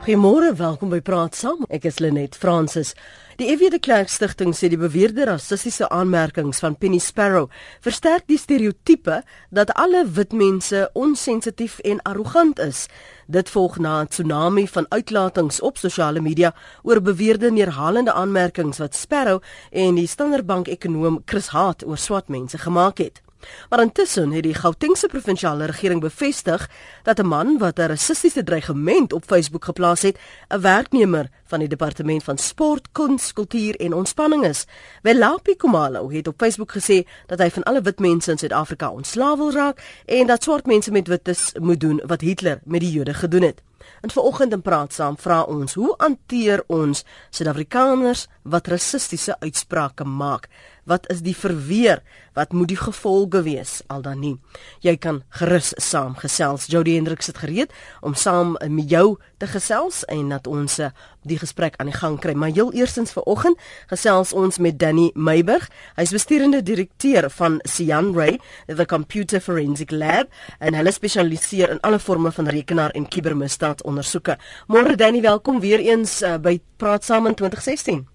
[0.00, 1.66] Goeiemôre, welkom by Praat Saam.
[1.68, 2.94] Ek is Lenet Fransis.
[3.36, 7.50] Die EW de Klerk Stichting sê die beweerde rassistiese aanmerkings van Penny Sparrow
[7.84, 9.18] versterk die stereotipe
[9.52, 12.86] dat alle wit mense onsensitief en arrogant is.
[13.28, 18.96] Dit volg na 'n tsunami van uitlatings op sosiale media oor beweerde neerhalende aanmerkings wat
[18.96, 23.20] Sparrow en die Standard Bank ekonom Chris Hart oor swart mense gemaak het.
[23.68, 26.68] Maar intussen het die Gautengse provinsiale regering bevestig
[27.02, 30.18] dat 'n man wat 'n rassistiese dreigement op Facebook geplaas het,
[30.48, 34.66] 'n werknemer van die departement van sport, kuns, kultuur en ontspanning is.
[35.02, 39.36] Welapi Kumalo het op Facebook gesê dat hy van alle wit mense in Suid-Afrika ontslaaw
[39.36, 43.14] wil raak en dat swart mense met wites moet doen wat Hitler met die Jode
[43.14, 43.62] gedoen het.
[44.00, 50.48] En vanoggend in praat saam vra ons hoe hanteer ons Suid-Afrikaners wat rassistiese uitsprake maak?
[50.84, 52.02] Wat is die verweer?
[52.34, 54.36] Wat moet die gevolge wees al dan nie?
[54.80, 56.68] Jy kan gerus saamgesels.
[56.70, 60.90] Jody Hendrik sit gereed om saam met jou te gesels en dat ons eh,
[61.28, 62.34] die gesprek aan die gang kry.
[62.34, 63.58] Maar heel eerstens vanoggend
[63.90, 65.68] gesels ons met Danny Meiburg.
[65.96, 71.98] Hy's besturende direkteur van Sian Ray, the Computer Forensic Lab en hulle spesialiseer in alle
[71.98, 74.38] forme van rekenaar en kubermisdaadondersoeke.
[74.68, 78.09] Môre Danny, welkom weer eens uh, by Praat Saam in 2016.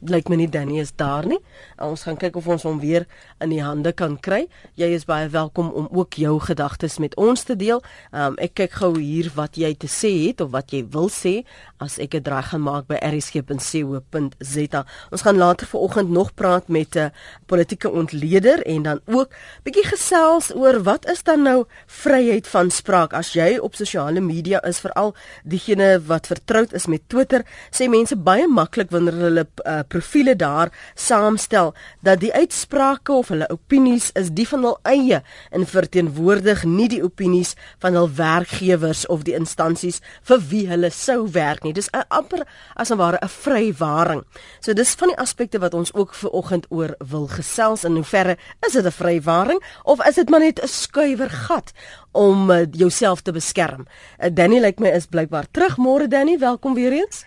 [0.00, 1.38] Lyk my nie Danny is daar nie.
[1.82, 3.06] Ons gaan kyk of ons hom weer
[3.42, 4.46] in die hande kan kry.
[4.78, 7.82] Jy is baie welkom om ook jou gedagtes met ons te deel.
[8.12, 11.44] Um, ek kyk gou hier wat jy te sê het of wat jy wil sê
[11.78, 14.84] as ek 'n draai gaan maak by rsg.co.za.
[15.10, 17.10] Ons gaan later vanoggend nog praat met 'n uh,
[17.46, 19.30] politieke ontleder en dan ook
[19.64, 24.60] bietjie gesels oor wat is dan nou vryheid van spraak as jy op sosiale media
[24.68, 29.80] is veral diegene wat vertroud is met Twitter sê mense baie maklik wanneer hulle uh,
[29.88, 35.66] profile daar saamstel dat die uitsprake of hulle opinies is die van hul eie en
[35.66, 41.64] verteenwoordig nie die opinies van hul werkgewers of die instansies vir wie hulle sou werk
[41.64, 41.72] nie.
[41.72, 44.24] Dis amper as 'n ware 'n vrywaring.
[44.60, 48.36] So dis van die aspekte wat ons ook ver oggend oor wil gesels in hoeverre
[48.66, 51.72] is dit 'n vrywaring of is dit maar net 'n skuiwer gat
[52.12, 53.86] om uh, jouself te beskerm.
[54.18, 55.76] Uh, Danny lyk like my is blykbaar terug.
[55.76, 57.24] Môre Danny, welkom weer eens.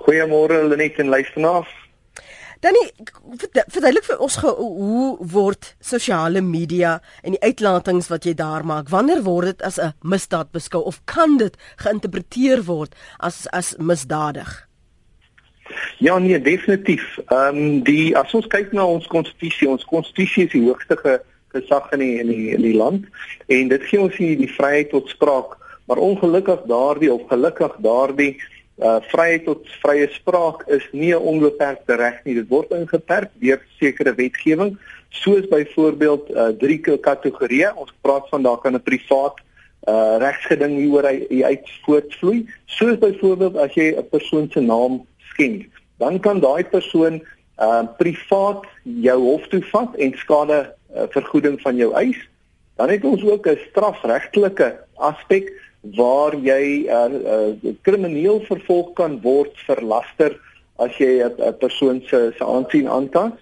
[0.00, 1.68] Goeiemôre Lenet en luisteraars.
[2.60, 2.82] Danny,
[3.72, 9.22] verduidelik vir ons hoe word sosiale media en die uitlatings wat jy daar maak, wanneer
[9.24, 14.68] word dit as 'n misdaad beskou of kan dit geïnterpreteer word as as misdadig?
[15.98, 17.18] Ja nee, definitief.
[17.30, 20.96] Ehm um, die as ons kyk na ons konstitusie, ons konstitusie is die hoogste
[21.52, 23.06] gesag in die in die in die land
[23.46, 25.56] en dit gee ons die, die vryheid tot spraak,
[25.86, 28.36] maar ongelukkig daardie of gelukkig daardie
[28.80, 32.34] uh vryheid tot vrye spraak is nie 'n onbeperkte reg nie.
[32.34, 34.78] Dit word ingeperk deur sekere wetgewing,
[35.10, 37.74] soos byvoorbeeld uh drie kategorieë.
[37.76, 39.36] Ons praat van daar kan 'n privaat
[39.88, 41.04] uh regsgeding hieroor
[41.44, 45.64] uit voortvloei, soos byvoorbeeld as jy 'n persoon se naam skend,
[45.98, 47.22] dan kan daai persoon
[47.60, 52.28] uh privaat jou hof toe vat en skade uh, vergoeding van jou eis.
[52.76, 59.56] Dan het ons ook 'n strafregtelike aspek waar jy uh, uh, krimineel vervolg kan word
[59.66, 60.36] vir laster
[60.76, 63.32] as jy 'n persoon se se aansien aantas.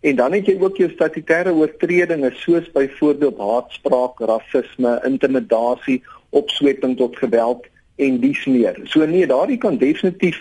[0.00, 7.16] En dan het jy ook jou statutêre oortredinge soos byvoorbeeld haatspraak, rasisme, intimidasie, opsweping tot
[7.16, 7.66] geweld
[7.96, 8.80] en dies meer.
[8.84, 10.40] So nee, daardie kan definitief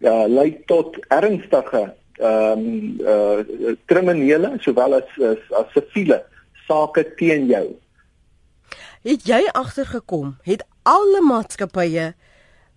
[0.00, 1.92] uh, lei tot ernstige
[2.22, 6.22] ehm um, uh kriminele sowel as as, as siviele
[6.66, 7.66] sake teen jou.
[9.02, 10.36] Het jy agtergekom?
[10.42, 12.12] Het alle maatskappye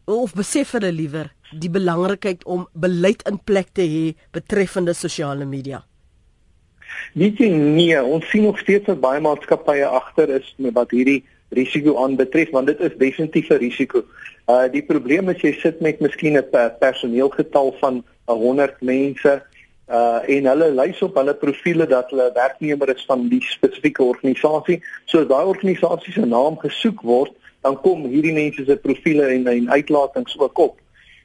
[0.05, 4.05] of besef hulle liewer die belangrikheid om beleid in plek te hê
[4.35, 5.81] betreffende sosiale media?
[7.17, 11.23] Weet jy nee, ons sien nog steeds dat baie maatskappye agter is met wat hierdie
[11.55, 14.03] risiko aanbetref want dit is definitief 'n risiko.
[14.47, 19.41] Uh die probleem is jy sit met miskien 'n personeelgetal van 100 mense
[19.89, 24.81] uh en hulle lys op hulle profile dat hulle werknemer is van die spesifieke organisasie.
[25.05, 27.33] So as daai organisasie se naam gesoek word,
[27.66, 30.78] dan kom hierdie mense se profile en en uitlatings ook op.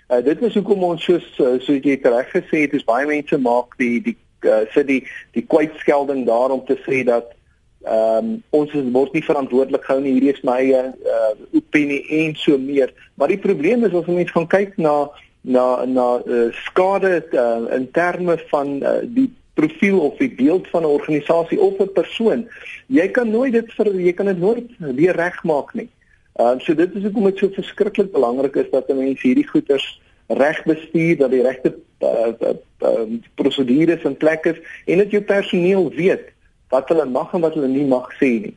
[0.09, 3.77] Uh dit is hoekom ons soos soos jy reg gesê het, is baie mense maak
[3.83, 4.17] die die
[4.49, 5.03] uh, sit die
[5.37, 7.37] die kwytskelding daar om te sê dat
[7.81, 10.13] ehm um, ons is word nie verantwoordelik gehou nie.
[10.17, 12.93] Hierdie is my uh opinie en so meer.
[13.15, 15.11] Maar die probleem is as mense gaan kyk na
[15.41, 20.83] na na uh, skade uh, in terme van uh, die profiel of die beeld van
[20.83, 22.49] 'n organisasie of 'n persoon.
[22.87, 25.89] Jy kan nooit dit vir jy kan dit nooit weer regmaak nie.
[26.38, 30.00] Ehm uh, so dit is hoekom dit so verskriklik belangrik is dat mense hierdie goeders
[30.31, 31.75] reg bestuur, dat die regte
[32.06, 32.55] uh, uh,
[32.87, 36.31] uh, prosedures in plek is en dat jou personeel weet
[36.71, 38.56] wat hulle mag en wat hulle nie mag sê nie.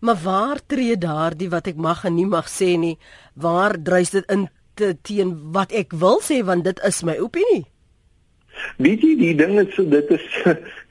[0.00, 2.94] Maar waar tree daardie wat ek mag en nie mag sê nie?
[3.34, 4.46] Waar dryf dit in
[4.78, 7.64] te, teen wat ek wil sê want dit is my opinie?
[8.80, 10.26] Weet jy die ding is dit is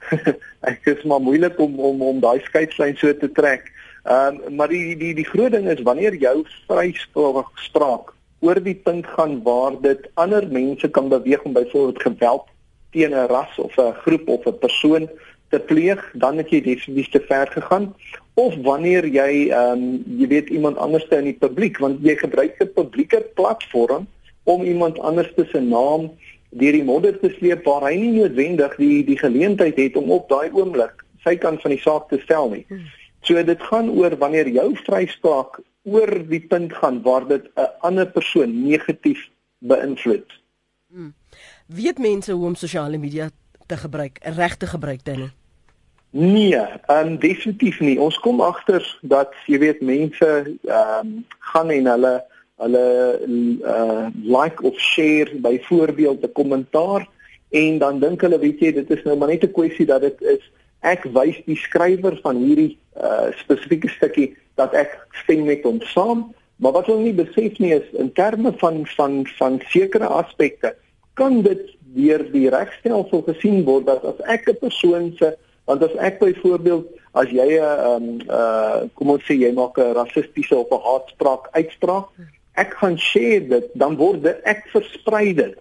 [0.70, 3.72] ek is maar moeilik om om om daai skeidslyn so te trek.
[4.06, 8.76] Ehm um, maar die die die groot ding is wanneer jou vryspraak spraak oor die
[8.88, 12.44] punt gaan waar dit ander mense kan beweeg om byvoorbeeld geweld
[12.90, 15.08] teen 'n ras of 'n groep of 'n persoon
[15.48, 17.94] te pleeg, dan het jy definitief te ver gegaan.
[18.34, 22.16] Of wanneer jy ehm um, jy weet iemand anders te in die publiek want jy
[22.16, 24.06] gebruik 'n publieke platform
[24.44, 26.10] om iemand anders se naam
[26.50, 30.28] deur die modder te sleep waar hy nie noodwendig die die geleentheid het om op
[30.28, 32.64] daai oomblik sy kant van die saak te stel nie.
[32.68, 32.86] Hmm.
[33.26, 38.06] So dit gaan oor wanneer jou vryspraak oor die punt gaan waar dit 'n ander
[38.06, 39.28] persoon negatief
[39.58, 40.30] beïnvloed.
[40.92, 41.14] Hmm.
[41.66, 43.30] Weet mense hoe om sosiale media
[43.66, 45.30] te gebruik, reg te gebruik dan?
[46.10, 48.00] Nee, um, definitief nie.
[48.00, 50.26] Ons kom agter dat jy weet mense
[50.62, 52.14] ehm um, gaan en hulle
[52.56, 52.86] hulle
[53.66, 57.08] uh like of share byvoorbeeld 'n kommentaar
[57.50, 60.22] en dan dink hulle weet jy dit is nou maar net 'n kwessie dat dit
[60.22, 60.50] is
[60.80, 66.34] ek wys die skrywer van hierdie uh spesifieke stukkie dat ek stem met hom saam
[66.56, 70.74] maar wat hulle nie besef nie is in terme van van van sekere aspekte
[71.14, 71.64] kan dit
[71.96, 76.86] deur die regstelsel gesien word dat as ek 'n persoon se want as ek byvoorbeeld
[77.12, 81.48] as jy 'n um, uh kom ons sê jy maak 'n rassistiese of 'n haatspraak
[81.52, 82.08] uitspraak
[82.56, 85.56] ek gaan share dit, dan word dit ek versprei dit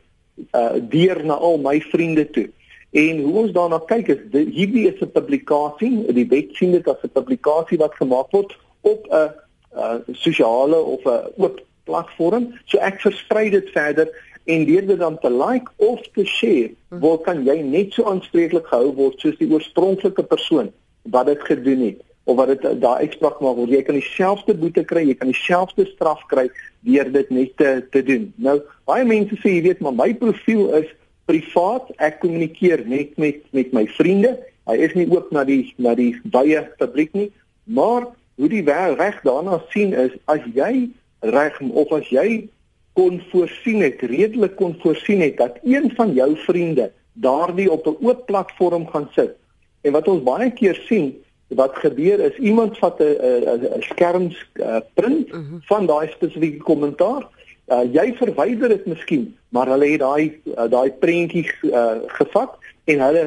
[0.55, 2.47] uh deur na al my vriende toe.
[2.95, 6.87] En hoe ons daarna kyk is die, hierdie is 'n publikasie, die wet sien dit
[6.87, 9.33] as 'n publikasie wat gemaak word op 'n
[9.75, 12.53] uh sosiale of 'n oop platform.
[12.65, 14.07] So ek versprei dit verder
[14.45, 16.99] en deur dit dan te like of te share, hm.
[16.99, 20.71] word kan jy net so aanspreeklik gehou word soos die oorspronklike persoon
[21.03, 24.83] wat dit gedoen het of wat dit daai uitspraak maak word jy kan dieselfde boete
[24.83, 26.47] kry, jy kan dieselfde straf kry
[26.87, 28.33] deur dit net te te doen.
[28.37, 30.87] Nou baie mense sê jy weet maar my profiel is
[31.25, 34.35] privaat, ek kommunikeer net met met my vriende.
[34.69, 37.31] Hy is nie oop na die na die wye publiek nie,
[37.63, 40.89] maar hoe die reg daarna sien is as jy
[41.21, 42.47] reg of as jy
[42.95, 47.97] kon voorsien het, redelik kon voorsien het dat een van jou vriende daardie op 'n
[48.05, 49.35] oop platform gaan sit.
[49.81, 51.15] En wat ons baie keer sien,
[51.47, 55.51] wat gebeur is iemand vat 'n 'n skerms uh, print uh mhm.
[55.51, 55.61] -huh.
[55.61, 57.27] van daai spesifieke kommentaar.
[57.65, 62.99] Uh, jy verwyder dit miskien, maar hulle het daai uh, daai prentjie uh, gevat en
[63.01, 63.23] hulle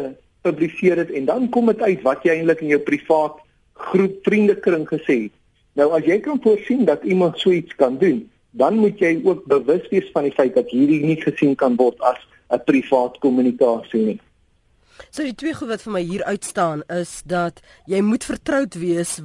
[0.46, 3.40] publiseer dit en dan kom dit uit wat jy eintlik in jou privaat
[3.90, 5.34] groep vriendekring gesê het.
[5.74, 9.42] Nou as jy kan voorsien dat iemand so iets kan doen, dan moet jy ook
[9.50, 12.22] bewus wees van die feit dat hierdie nie gesien kan word as
[12.54, 14.20] 'n privaat kommunikasie nie.
[15.10, 19.18] So die twee goed wat vir my hier uitstaan is dat jy moet vertroud wees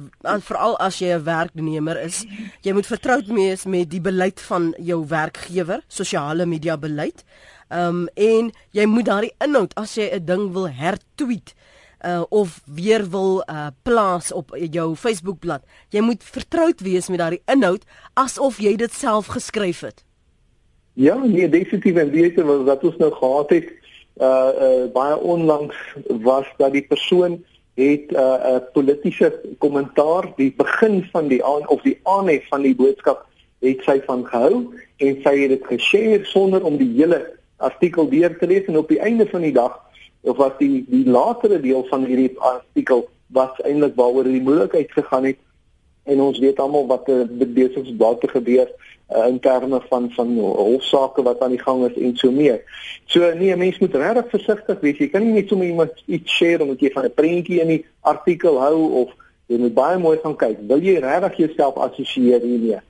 [0.48, 2.24] veral as jy 'n werknemer is.
[2.62, 7.24] Jy moet vertroud wees met die beleid van jou werkgewer, sosiale media beleid.
[7.70, 11.54] Um en jy moet daardie inhoud as jy 'n ding wil hertweet
[12.04, 15.66] uh of weer wil uh plaas op jou Facebook bladsy.
[15.90, 17.84] Jy moet vertroud wees met daardie inhoud
[18.14, 20.04] asof jy dit self geskryf het.
[20.94, 23.72] Ja, nee, definitief en weet jy wat ons nou gehad het
[24.20, 25.76] uh uh baie onlangs
[26.06, 27.44] was dat die persoon
[27.74, 32.48] het 'n uh, 'n uh, politieke kommentaar die begin van die aan of die aanhef
[32.48, 33.26] van die boodskap
[33.58, 38.38] het sy van gehou en sy het dit geshare sonder om die hele artikel deur
[38.38, 39.80] te lees en op die einde van die dag
[40.20, 45.24] of was die die latere deel van hierdie artikel was eintlik waaroor die moeilikheid gegaan
[45.24, 45.38] het
[46.04, 47.06] en ons weet almal wat
[47.54, 48.68] besig is om te gebeur
[49.10, 52.62] uh, in terme van van hofsaake wat aan die gang is en so meer.
[53.04, 54.98] So nee, mense moet regtig versigtig wees.
[54.98, 57.84] Jy kan nie net sommer iemand iets share omdat jy van 'n prentjie in die
[58.00, 59.12] artikel hou of
[59.46, 60.58] jy moet baie mooi gaan kyk.
[60.68, 62.80] Wil jy regtig jouself assosieer hiermee?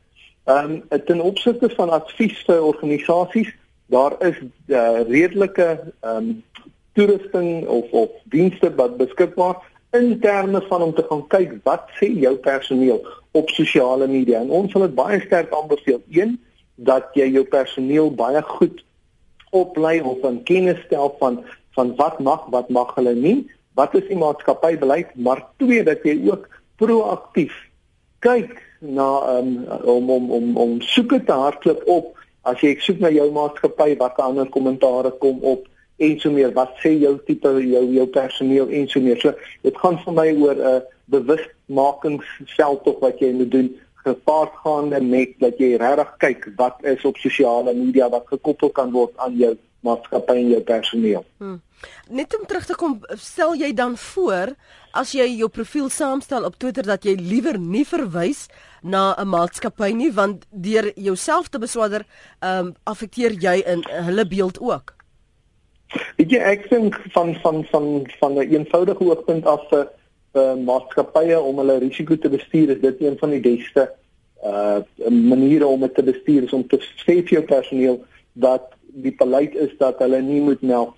[0.45, 3.55] Ehm um, ten opsigte van advies vir organisasies,
[3.87, 6.43] daar is uh, redelike ehm um,
[6.95, 9.57] toerusting of of dienste wat beskikbaar
[9.95, 13.03] in terme van om te gaan kyk wat sê jou personeel
[13.39, 14.41] op sosiale media.
[14.41, 16.01] En ons wil dit baie sterk aanbeveel.
[16.11, 16.39] Een
[16.75, 18.83] dat jy jou personeel baie goed
[19.55, 23.39] oplei of in kennis stel van van wat mag, wat mag hulle nie,
[23.75, 26.47] wat is die maatskappybeleid, maar twee dat jy ook
[26.79, 27.55] proaktief
[28.23, 29.09] kyk na
[29.39, 32.13] um, om om om om soeke te hardloop op.
[32.47, 36.73] As jy soek na jou maatskappy wat ander kommentare kom op en so meer wat
[36.83, 39.21] sê jou tipe jou jou personeel en so meer.
[39.21, 39.33] So
[39.63, 45.59] dit gaan vir my oor 'n uh, bewustmakingsveldtog wat jy moet doen gepaardgaande met dat
[45.59, 50.37] jy regtig kyk wat is op sosiale media wat gekoppel kan word aan jou maatskappy
[50.41, 51.25] en jou personeel.
[51.39, 51.61] Hmm.
[52.09, 54.55] Net om terug te kom, stel jy dan voor
[54.97, 58.47] as jy jou profiel saamstel op Twitter dat jy liewer nie verwys
[58.83, 62.07] na 'n maatskappy nie want deur jouself te beswader,
[62.41, 64.94] ehm um, affekteer jy in hulle beeld ook.
[66.17, 69.85] Weet jy ek dink van van van van 'n een eenvoudige oogpunt af vir
[70.35, 73.91] uh, maatskappye om hulle risiko te bestuur is dit een van die beste
[74.45, 78.75] uh maniere om dit te bestuur is om te sê vir jou personeel dat
[79.05, 80.95] die beleid is dat hulle nie moet meld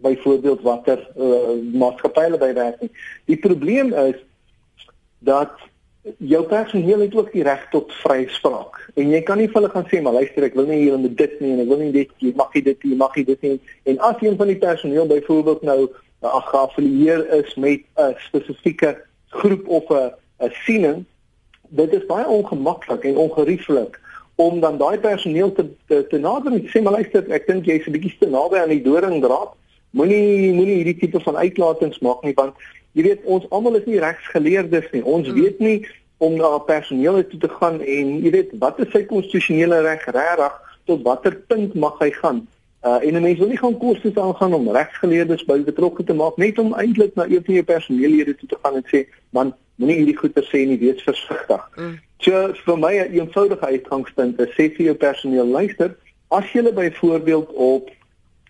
[0.00, 2.90] byvoorbeeld watter uh, maatskappye hulle bywerk nie.
[3.24, 4.16] Die probleem is
[5.18, 5.52] dat
[6.18, 8.78] jou personeel het ook die reg tot vrye spraak.
[8.94, 11.16] En jy kan nie vir hulle gaan sê maar luister ek wil nie julle moet
[11.18, 13.46] dit nie en ek wil nie dit jy mag nie dit jy mag nie dit
[13.46, 13.58] nie.
[13.92, 15.80] En as een van die personeel byvoorbeeld nou
[16.20, 18.96] geaffilieer is met 'n spesifieke
[19.28, 21.04] groep of 'n 'n siening,
[21.68, 24.00] dit is baie ongemaklik en ongerieflik
[24.36, 27.86] om dan daai personeel te te, te nader en sê maar luister ek dink jy's
[27.86, 29.58] 'n bietjie te naby aan die doringdraad
[29.90, 32.54] Moenie moenie hierdie tipe van uitlatings maak nie want
[32.92, 35.02] jy weet ons almal is nie regsgeleerdes nie.
[35.04, 35.40] Ons hmm.
[35.40, 35.78] weet nie
[36.20, 40.58] om na personeel toe te gaan en jy weet wat is sy konstitusionele reg regtig
[40.90, 42.44] tot watter punt mag hy gaan?
[42.84, 46.36] Uh en 'n mens wil nie gaan kostes aangaan om regsgeleerdes by betrokke te maak
[46.36, 49.96] net om eintlik na een van jou personeellede toe te gaan en sê man moenie
[49.96, 51.64] hierdie goeie sê nie wees versigtig.
[51.76, 51.98] Mm.
[52.20, 55.96] So vir my 'n eenvoudige uitgangspunt is sê vir jou personeel luister
[56.28, 57.90] as jy byvoorbeeld op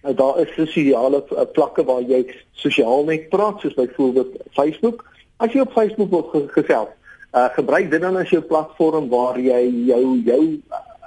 [0.02, 5.04] Nou daar is sosiale eh, vlakke waar jy sosiaal net praat soos byvoorbeeld Facebook.
[5.37, 6.92] As jy op Facebook wil gesels,
[7.33, 10.42] uh, gebruik dit dan as jou platform waar jy jou jou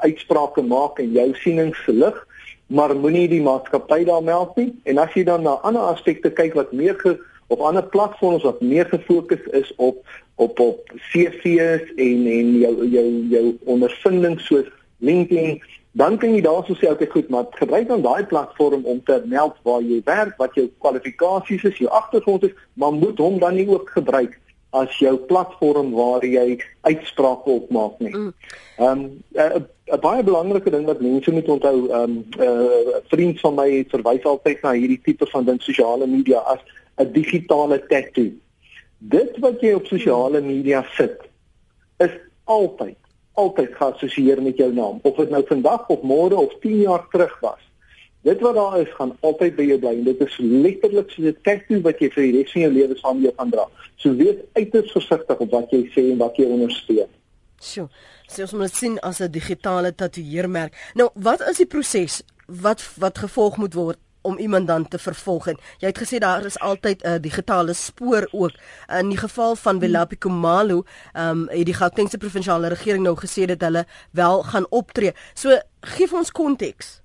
[0.02, 2.18] uitsprake maak en jou sienings lig,
[2.68, 4.72] maar moenie die maatskappy daar meld nie.
[4.90, 7.18] En as jy dan na ander aspekte kyk wat meer ge,
[7.54, 10.02] op ander platforms wat meer gefokus is op
[10.36, 13.46] op op CV's en en jou jou jou
[13.76, 15.60] ondervinding soos LinkedIn
[15.94, 19.58] dan kan jy daarso sê okay goed, maar gebruik dan daai platform om te meld
[19.62, 23.68] waar jy werk, wat jou kwalifikasies is, jou agtergrond is, maar moet hom dan nie
[23.70, 24.40] ook gebruik
[24.74, 28.14] as jou platform waar jy uitsprake op maak nie.
[28.16, 28.34] Mm.
[28.78, 29.04] Ehm
[29.38, 33.54] um, 'n baie belangrike ding wat mense moet onthou, ehm um, 'n uh, vriend van
[33.56, 36.60] my verwys altyd na hierdie tipe van ding sosiale media as
[36.98, 38.32] 'n digitale tattoo.
[38.98, 41.22] Dit wat jy op sosiale media sit
[41.98, 43.03] is altyd
[43.34, 47.40] altyd geassosieer met jou naam of dit nou vandag of môre of 10 jaar terug
[47.42, 47.62] was.
[48.24, 51.38] Dit wat daar is gaan altyd by jou bly en dit is letterlik so 'n
[51.44, 53.66] tattoo wat jy vir die res van jou lewe saam met jou gaan dra.
[53.96, 57.10] So wees uiters versigtig op wat jy sê en wat jy ondersteun.
[57.60, 57.90] Sjoe.
[58.28, 60.74] So ons moet sien as 'n digitale tatoeëermerk.
[60.96, 65.48] Nou, wat is die proses wat wat gevolg moet word om iemand dan te vervolg
[65.48, 68.56] en jy het gesê daar is altyd 'n uh, digitale spoor ook.
[69.00, 73.46] In die geval van Welapi Komalo ehm um, het die Gautengse provinsiale regering nou gesê
[73.46, 75.12] dat hulle wel gaan optree.
[75.34, 77.04] So gee ons konteks.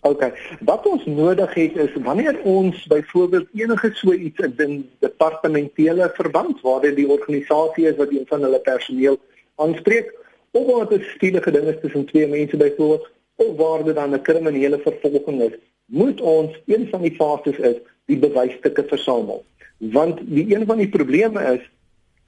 [0.00, 0.32] OK.
[0.60, 6.60] Wat ons nodig het is wanneer ons byvoorbeeld enige so iets in 'n departementele verband
[6.60, 9.18] waar dit die organisasie is wat een van hulle personeel
[9.56, 10.14] aanspreek
[10.50, 14.22] of wat 'n stielige ding is tussen twee mense byvoorbeeld of waar dit dan 'n
[14.22, 19.44] kriminele vervolging is moet ons een van die fases is die bewysstukke versamel.
[19.78, 21.62] Want die een van die probleme is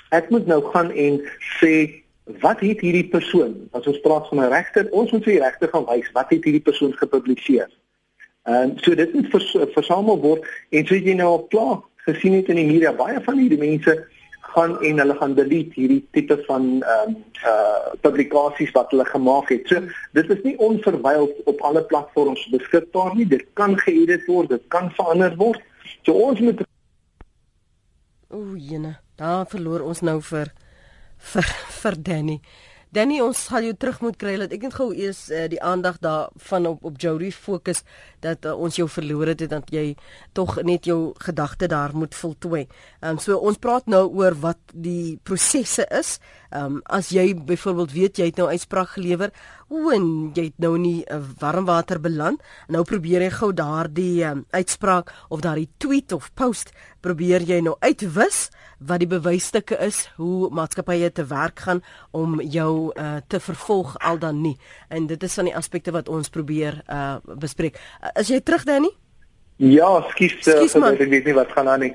[0.09, 1.21] ek moet nou gaan en
[1.61, 2.03] sê
[2.41, 5.69] wat het hierdie persoon as ons praat van 'n regter, ons moet vir die regter
[5.69, 7.69] gaan wys wat het hierdie persoon gepubliseer.
[8.43, 12.49] En so dit moet vers, versamel word en so jy nou op plaas gesien het
[12.49, 14.07] in die media baie van hierdie mense
[14.55, 19.50] gaan en hulle gaan delete hierdie tipe van ehm um, uh publikasies wat hulle gemaak
[19.52, 19.67] het.
[19.69, 19.83] So
[20.19, 23.26] dit is nie onverwyld op alle platforms beskikbaar nie.
[23.26, 25.62] Dit kan geëdit word, dit kan verander word.
[26.02, 26.64] So ons moet
[28.28, 28.99] Ooh, jene.
[29.17, 30.52] Daar verloor ons nou vir
[31.33, 31.47] vir
[31.81, 32.40] vir Danny.
[32.88, 35.99] Danny, ons sal jou terug moet kry dat ek net gou eers uh, die aandag
[36.00, 37.83] daar van op op Jody fokus
[38.25, 39.90] dat uh, ons jou verloor het en dat jy
[40.33, 42.62] tog net jou gedagte daar moet voltooi.
[43.02, 46.16] Ehm um, so ons praat nou oor wat die prosesse is.
[46.49, 49.37] Ehm um, as jy byvoorbeeld weet jy het nou uitspraak gelewer,
[49.68, 53.52] o en jy het nou nie 'n uh, warm water beland, nou probeer jy gou
[53.52, 59.78] daardie um, uitspraak of daardie tweet of post probeer jy nou uitwis wat die bewysstukke
[59.84, 64.56] is hoe maatskappye te werk gaan om jou uh, te vervolg al dan nie.
[64.88, 67.78] En dit is van die aspekte wat ons probeer uh, bespreek.
[68.02, 69.08] Uh, is jy terug Danny?
[69.59, 71.95] Ja, skies uh, ek weet nie wat gaan aan nie.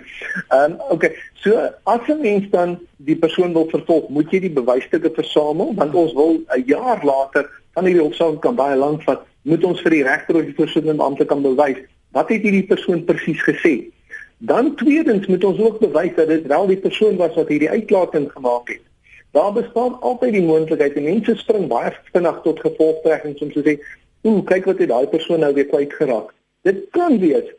[0.52, 1.56] Ehm um, okay, so
[1.88, 6.12] as 'n mens dan die persoon wil vervolg, moet jy die bewysstukke versamel want ons
[6.14, 9.24] wil 'n jaar later van hierdie hofsaak kan baie lank vat.
[9.48, 11.80] Moet ons vir die regter of die persoon amptelik kan bewys
[12.12, 13.88] wat het hierdie persoon presies gesê?
[14.38, 18.32] Dan tweedens moet ons ook bewys dat dit wel die persoon was wat hierdie uitlating
[18.32, 18.84] gemaak het.
[19.32, 23.80] Daar bestaan altyd die moontlikheid en mense spring baie vinnig tot gevolgtrekkings om te sê
[24.28, 27.52] "Ooh, kyk wat het daai persoon nou weer kwyt geraak." Dit kan wees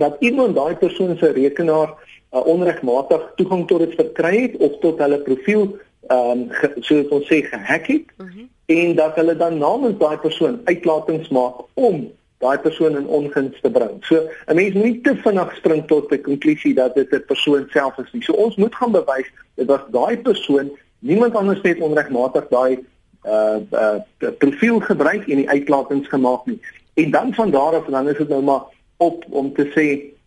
[0.00, 1.92] dat iemand daai persoon se rekenaar
[2.32, 5.66] uh, onregmatig toegang tot dit verkry het of tot hulle profiel
[6.12, 8.28] ehm um, soos ons sê gehack het mhm.
[8.28, 8.78] -huh.
[8.78, 12.10] en dat hulle dan namens daai persoon uitlatings maak om
[12.42, 13.96] daai persoon in ongunst te bring.
[14.00, 14.16] So
[14.46, 17.98] 'n mens moet nie te vinnig spring tot 'n konklusie dat dit 'n persoon self
[17.98, 18.22] is nie.
[18.22, 22.78] So ons moet gaan bewys dit was daai persoon, niemand anders het onregmatig daai
[23.24, 26.60] uh uh profiel gebruik en die uitlatings gemaak nie.
[26.94, 28.62] En dan van daar af dan is dit nou maar
[28.96, 29.86] op om te sê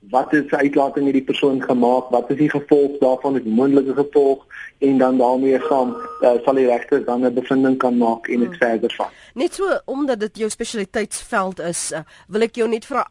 [0.09, 4.45] wat is die uitlating hierdie persoon gemaak, wat is die gevolg daarvan, die moontlike gevolg
[4.85, 8.47] en dan daarmee gaan uh, sal die regter dan 'n bevinding kan maak en dit
[8.47, 8.57] hmm.
[8.57, 9.09] verder van.
[9.33, 13.07] Net so omdat dit jou spesialiteitsveld is, uh, wil ek jou net vra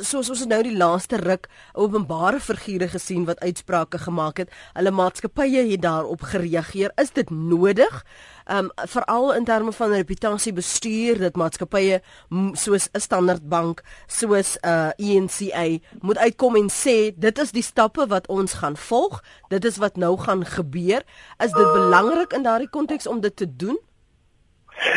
[0.00, 5.66] soos ons nou die laaste ruk openbare figure gesien wat uitsprake gemaak het, hulle maatskappye
[5.70, 6.92] het daarop gereageer.
[7.00, 8.04] Is dit nodig?
[8.50, 12.00] Um veral in terme van reputasie bestuur dat maatskappye
[12.54, 17.62] soos 'n Standard Bank, soos 'n uh, ENCA moet uitkom en sê dit is die
[17.62, 19.22] stappe wat ons gaan volg.
[19.48, 21.02] Dit is wat nou gaan gebeur.
[21.38, 23.78] Is dit belangrik in daardie konteks om dit te doen?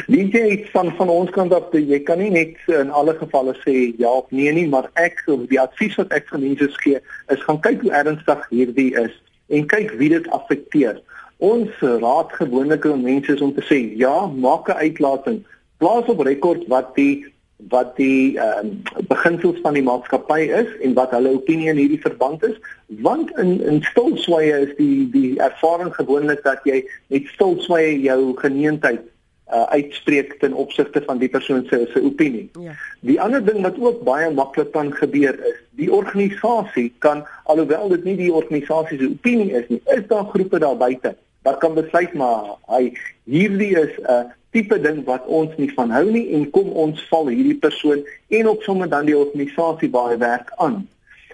[0.08, 3.94] Nie jy van van ons kant af jy kan nie net in alle gevalle sê
[4.00, 7.02] ja of nee nie, maar ek die advies wat ek vir mense gee
[7.36, 9.16] is gaan kyk hoe ernstig hierdie is
[9.50, 11.02] en kyk wie dit affekteer.
[11.44, 15.44] Ons raad gewoonlik aan mense is om te sê ja, maak 'n uitlating.
[15.78, 17.26] Plaas op rekord wat die
[17.70, 18.64] wat die uh,
[19.08, 22.58] beginsels van die maatskappy is en wat hulle opinie in hierdie verband is
[23.06, 26.82] want in in stilswye is die die ervaring gewoonlik dat jy
[27.14, 29.06] met stilswye jou geneentheid
[29.52, 32.50] uh, uitspreek ten opsigte van die persoon se se opinie.
[32.60, 32.76] Ja.
[33.00, 38.04] Die ander ding wat ook baie maklik kan gebeur is, die organisasie kan alhoewel dit
[38.04, 42.14] nie die organisasie se opinie is nie, is daar groepe daar buite wat kan besluit
[42.16, 42.94] maar hy
[43.28, 44.24] hierdie is 'n uh,
[44.54, 48.48] tipe ding wat ons nie van hou nie en kom ons val hierdie persoon en
[48.48, 50.88] op sommer dan die organisasie hy werk aan.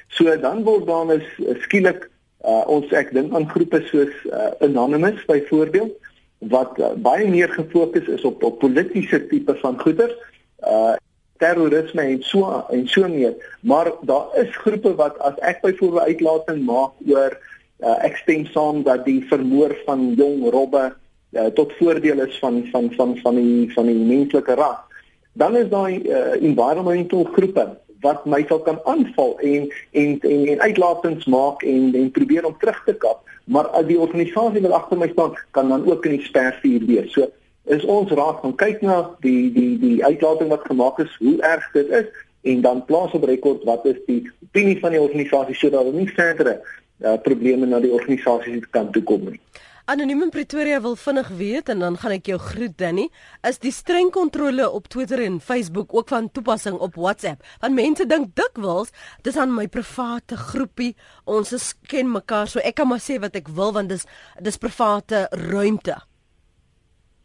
[0.08, 1.28] So dan word dan is
[1.66, 2.10] skielik
[2.46, 5.99] uh, ons ek dink aan groepe soos uh, Anonymous byvoorbeeld
[6.40, 10.16] wat uh, baie meer gefokus is op op politieke tipe van goeder,
[10.64, 10.96] uh
[11.40, 13.36] terrorisme en so en so meer.
[13.62, 17.32] Maar daar is groepe wat as ek byvoorbeeld uitlating maak oor
[17.80, 22.66] uh, ek stem saam dat die vermoor van jong robbe uh, tot voordeel is van
[22.74, 24.84] van van van die van die menslike ras.
[25.34, 27.70] Dan is daar uh, environmental groepe
[28.04, 32.58] wat my sal kan aanval en en en, en uitlatings maak en en probeer om
[32.60, 36.18] terug te kap maar as die organisasie wat agter my staan kan dan ook in
[36.18, 37.14] die spervuur wees.
[37.14, 37.30] So
[37.70, 41.66] is ons raad van kyk na die die die uitlating wat gemaak is, hoe erg
[41.74, 42.10] dit is
[42.42, 46.14] en dan plaas op rekord wat is die opinie van die organisasie sodat hulle nie
[46.14, 49.42] verdere uh, probleme na die organisasie kan toe kom nie.
[49.90, 53.08] Anoniem in Pretoria wil vinnig weet en dan gaan ek jou groet Danny,
[53.50, 57.42] is die streng kontrole op Twitter en Facebook ook van toepassing op WhatsApp?
[57.64, 58.94] Want mense dink dikwels
[59.26, 60.92] dis aan my private groepie,
[61.26, 64.06] ons is ken mekaar, so ek kan maar sê wat ek wil want dis
[64.38, 65.98] dis private ruimte.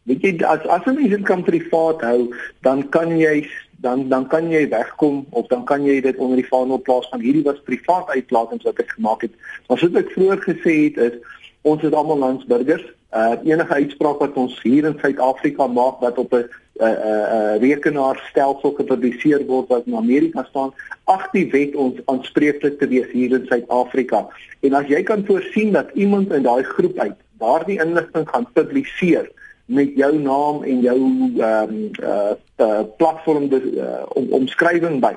[0.09, 2.31] Weet jy as as jy dit kan privaat hou,
[2.65, 3.43] dan kan jy
[3.85, 7.21] dan dan kan jy wegkom of dan kan jy dit onder die vaandel plaas van
[7.21, 9.41] hierdie was privaat uitlatings wat ek gemaak het.
[9.69, 12.85] Maar soos ek vroeër gesê het is ons is almal landsburgers.
[13.15, 17.55] Uh enige uitspraak wat ons hier in Suid-Afrika maak wat op 'n uh, uh, uh,
[17.61, 20.73] rekenaarstelsel gepubliseer word wat in Amerika staan,
[21.03, 24.27] ag die wet ons aanspreeklik te wees hier in Suid-Afrika.
[24.59, 29.31] En as jy kan voorsien dat iemand in daai groep uit daardie inligting gaan publiseer
[29.65, 30.99] met jou naam en jou
[31.39, 35.15] ehm um, uh, uh platform uh, om omskrywing by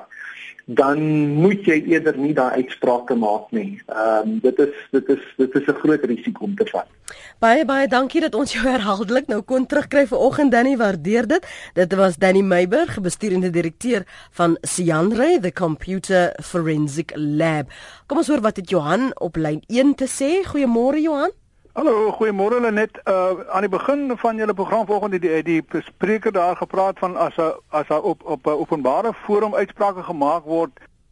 [0.69, 0.99] dan
[1.41, 3.81] moet jy eerder nie daai uitsprake maak nie.
[3.89, 6.85] Ehm um, dit is dit is dit is 'n groot risiko om te vat.
[7.39, 11.47] Baie baie dankie dat ons jou herhaaldelik nou kon terugkry vanoggend Danny waardeer dit.
[11.73, 17.71] Dit was Danny Meiberg, bestuurende direkteur van Sianre the Computer Forensic Lab.
[18.05, 20.45] Kom ons hoor wat het Johan op lyn 1 te sê.
[20.45, 21.38] Goeiemôre Johan.
[21.79, 26.57] Hallo, goeiemôre net uh aan die begin van julle program vanoggend die die spreker daar
[26.59, 30.71] gepraat van as 'n as 'n op op 'n openbare forum uitsprake gemaak word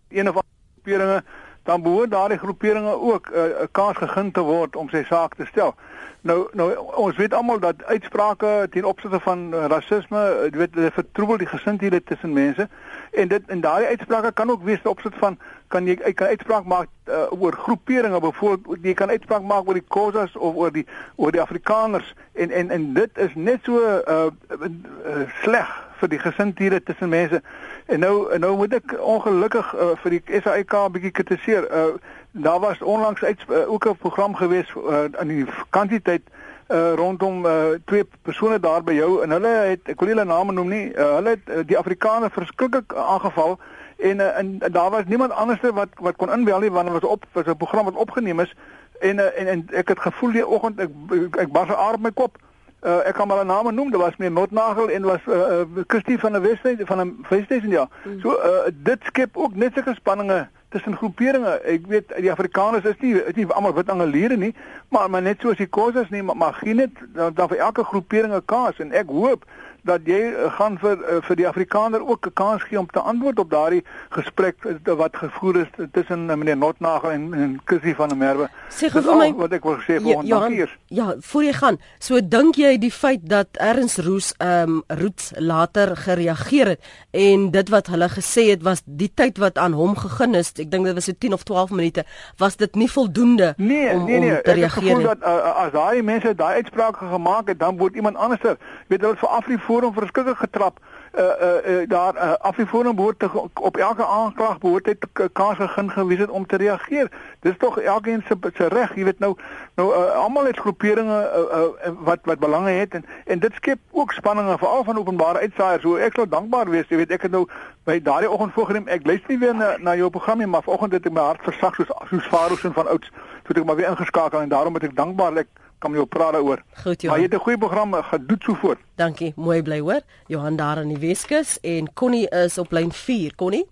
[0.10, 1.23] een of ander groeperinge
[1.67, 5.45] dan behoort daardie groeperinge ook 'n uh, kans gegee te word om sy saak te
[5.45, 5.75] stel.
[6.21, 11.47] Nou nou ons weet almal dat uitsprake ten opsigte van rasisme, jy weet, vertroebel die
[11.47, 12.69] gesindhede tussen mense
[13.12, 16.65] en dit en daardie uitsprake kan ook wees ten opsigte van kan jy kan uitspraak
[16.65, 20.86] maak uh, oor groeperinge byvoorbeeld jy kan uitspraak maak oor die Khoisas of oor die
[21.15, 26.19] oor die Afrikaners en en en dit is net so uh, uh, sleg vir die
[26.19, 27.41] gesindhede tussen mense
[27.86, 31.86] en nou nou moet ek ongelukkig uh, vir die SAIK 'n bietjie kritiseer uh,
[32.31, 36.21] daar was onlangs uit, uh, ook 'n program gewees uh, in die vakansietyd
[36.67, 40.51] uh rondom uh twee persone daar by jou en hulle het ek wil hulle name
[40.51, 40.86] noem nie.
[40.91, 43.55] Uh, hulle het uh, die Afrikaners verskriklik aangeval
[43.97, 47.07] en, uh, en en daar was niemand anderste wat wat kon inbel nie dit was
[47.07, 48.55] op was 'n program wat opgeneem is
[48.99, 52.12] en uh, en en ek het gevoel die oggend ek ek, ek bars aard my
[52.12, 52.38] kop.
[52.81, 55.83] Uh, ek kan maar 'n naam noem, dit was meer Notnagel en was uh, uh,
[55.87, 57.89] Christie van der Westheid van 'n Weststation ja.
[58.03, 58.19] Mm.
[58.19, 61.59] So uh, dit skep ook net sulke spanninge tussen groeperinge.
[61.63, 64.55] Ek weet die Afrikaners is nie is nie almal wit angeliere nie,
[64.89, 67.83] maar maar net soos die Khoisas nie, maar, maar gee net dan, dan vir elke
[67.83, 69.45] groepering 'n kans en ek hoop
[69.88, 73.00] dat jy uh, gaan vir uh, vir die Afrikaner ook 'n kans gee om te
[73.00, 78.10] antwoord op daardie gesprek uh, wat gevoer is tussen meneer Notnagel en en Kussie van
[78.10, 78.50] der Merwe.
[78.69, 80.78] Sê gou vir my wat ek wil sê volgende ja, keer.
[80.88, 81.78] Ja, voor jy gaan.
[82.00, 87.52] So dink jy die feit dat Erns Roos ehm um, Roots later gereageer het en
[87.52, 90.86] dit wat hulle gesê het was die tyd wat aan hom gegee is, ek dink
[90.86, 92.04] dit was so 10 of 12 minute,
[92.38, 94.93] was dit nie voldoende nee, om nee, nee, om te reageer nie.
[94.93, 97.95] Nee, nee, ek voel dat uh, as daai mense daai uitspraak gemaak het, dan word
[97.95, 98.58] iemand anderser.
[98.88, 100.79] Weet hulle vir Afriforum forum verskriklik getrap.
[101.13, 104.95] Uh uh, uh daar uh, af die forum behoort te, op elke aanklag behoort hy
[105.33, 107.11] kans gegee gewees het om te reageer.
[107.39, 109.35] Dis tog elkeen se se reg, jy weet nou
[109.75, 113.79] nou uh, almal het groeperinge uh, uh, wat wat belange het en en dit skep
[113.91, 115.81] ook spanninge veral van openbare uitsaaiers.
[115.81, 117.45] So ek sou dankbaar wees, jy weet ek het nou
[117.85, 118.87] by daardie oggend voorgeneem.
[118.87, 121.45] Ek luister nie weer na na jou program nie, maar vanoggend het ek my hart
[121.45, 123.09] versag soos soos Faroes van ouds.
[123.45, 126.33] Toe het ek maar weer ingeskakel en daarom het ek dankbaar ek kan jy praat
[126.33, 126.63] daaroor.
[126.83, 127.09] Goed, Johan.
[127.09, 128.79] Maar jy het 'n goeie program gedoen so voort.
[128.95, 129.33] Dankie.
[129.35, 130.01] Mooi bly hoor.
[130.27, 133.35] Johan daar in die Weskus en Connie is op lyn 4.
[133.35, 133.65] Connie?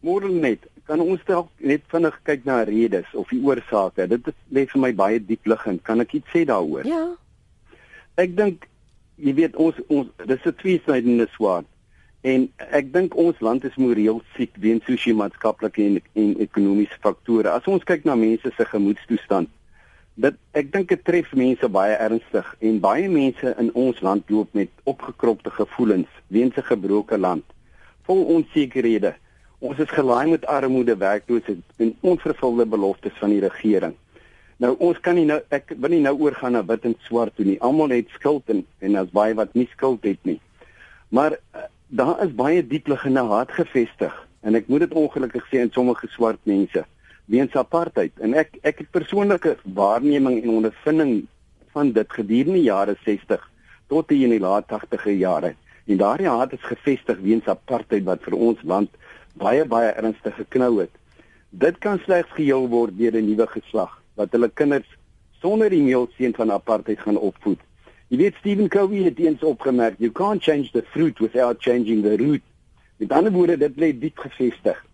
[0.00, 0.58] Môre net.
[0.84, 4.06] Kan ons dalk net vinnig kyk na redes of die oorsake?
[4.08, 5.82] Dit lê vir my baie diep liggend.
[5.82, 6.86] Kan ek iets sê daaroor?
[6.86, 7.16] Ja.
[8.14, 8.66] Ek dink
[9.16, 11.66] jy weet ons ons dis 'n tweesnydende swaard.
[12.22, 17.50] En ek dink ons land is moreel siek weens sosio-maatskaplike en, en ekonomiese faktore.
[17.50, 19.48] As ons kyk na mense se gemoedstoestand,
[20.14, 24.52] dit ek dink dit tref mense baie ernstig en baie mense in ons land loop
[24.52, 27.44] met opgekropte gevoelens weens 'n gebroke land.
[28.04, 29.14] Vol onsekerhede
[29.58, 33.94] ons is gelaai met armoede werkloosheid en onvervulde beloftes van die regering.
[34.56, 37.44] Nou ons kan nie nou ek wil nie nou oorgaan na wit en swart toe
[37.44, 37.60] nie.
[37.60, 40.40] Almal het skuld en en as baie wat nie skuld het nie.
[41.08, 45.70] Maar uh, daar is baie diepliggende haat gevestig en ek moet dit ongelukkig sê in
[45.72, 46.84] sommige swart mense
[47.24, 48.12] weens apartheid.
[48.20, 51.26] En ek ek het persoonlike waarneming en ondervinding
[51.72, 53.50] van dit gedurende die jare 60
[53.88, 55.54] tot in die laat 80e jare.
[55.86, 58.90] En daardie haat is gevestig weens apartheid wat vir ons land
[59.38, 60.92] baie baie ernstig geknou het.
[61.50, 64.88] Dit kan slegs geheel word deur 'n nuwe geslag wat hulle kinders
[65.40, 67.58] sonder die meelseën van apartheid gaan opvoed.
[68.08, 72.16] Jy weet Stephen Covey het eens opgemerk you can't change the fruit without changing the
[72.16, 72.42] root.
[72.96, 74.84] Met ander woorde dit lê diep gevestig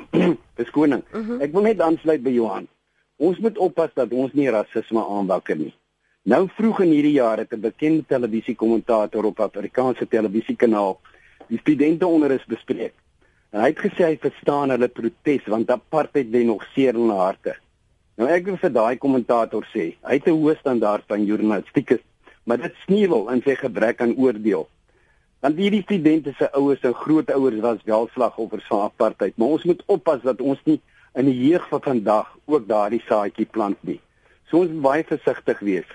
[0.56, 1.02] Beskoning.
[1.12, 1.30] Uh mhm.
[1.30, 1.42] -huh.
[1.42, 2.68] Ek wil net aansluit by Johan.
[3.16, 5.74] Ons moet oppas dat ons nie rasisme aanwakker nie.
[6.22, 11.00] Nou vroeg in hierdie jaar het 'n bekende televisiekommentator op Afrikaanse televisiekanaal
[11.48, 12.94] die studente onder is bespreek.
[13.50, 17.18] En hy het gesê hy verstaan hulle protes want apartheid lê nog seer in hulle
[17.18, 17.56] harte.
[18.16, 22.00] Nou ek wil vir daai kommentator sê, hy het 'n hoë standaard van journalistiek,
[22.44, 24.68] maar dit sneeuwel in sy gebrek aan oordeel.
[25.42, 29.82] Want hierdie studente se ouers en grootouers was wel slagoffers van apartheid, maar ons moet
[29.90, 30.78] oppas dat ons nie
[31.18, 33.98] in die jeug van vandag ook daardie saadjie plant nie.
[34.46, 35.88] So ons moet baie versigtig wees.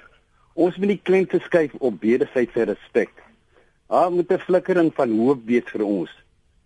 [0.54, 3.14] Ons moet nie klem te skuif op wederwysige respek.
[3.88, 6.12] Daar moet 'n flikkering van hoop wees vir ons.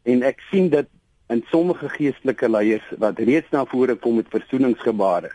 [0.03, 0.87] En ek sien dit
[1.29, 5.29] in sommige geestelike leiers wat reeds na vore kom met versoeningsgebare.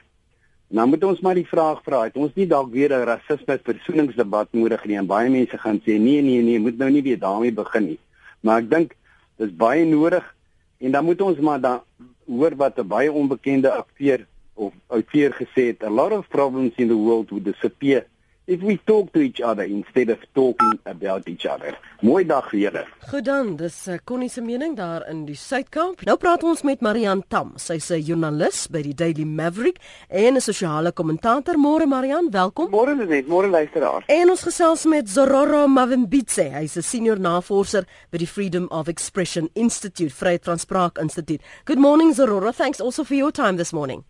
[0.69, 4.49] Nou moet ons maar die vraag vra, het ons nie dalk weer 'n rasisme versoeningsdebat
[4.51, 4.97] nodig nie?
[4.97, 7.99] En baie mense gaan sê nee nee nee, moet nou nie weer daarmee begin nie.
[8.41, 8.97] Maar ek dink
[9.37, 10.35] dis baie nodig
[10.79, 11.81] en dan moet ons maar dan
[12.27, 16.89] hoor wat 'n baie onbekende akteur of outeur gesê het, a lot of problems in
[16.89, 18.05] the world would disappear
[18.47, 21.75] if we talk to each other instead of talking about each other.
[22.01, 22.85] Mooi dag julle.
[23.11, 26.05] Goed dan, dis uh, Connie se mening daar in die Suidkamp.
[26.07, 27.55] Nou praat ons met Marian Tam.
[27.57, 29.79] Sy's 'n joernalis by die Daily Maverick
[30.09, 31.57] en 'n sosiale kommentator.
[31.57, 32.71] Môre Marian, welkom.
[32.71, 34.05] Môre net, môre luisteraar.
[34.07, 36.43] En ons gesels met Zororo Mavimbitse.
[36.43, 41.41] Hy's 'n senior navorser by die Freedom of Expression Institute, Vrye Transpraak Instituut.
[41.65, 42.53] Good morning Zororo.
[42.53, 44.05] Thanks also for your time this morning.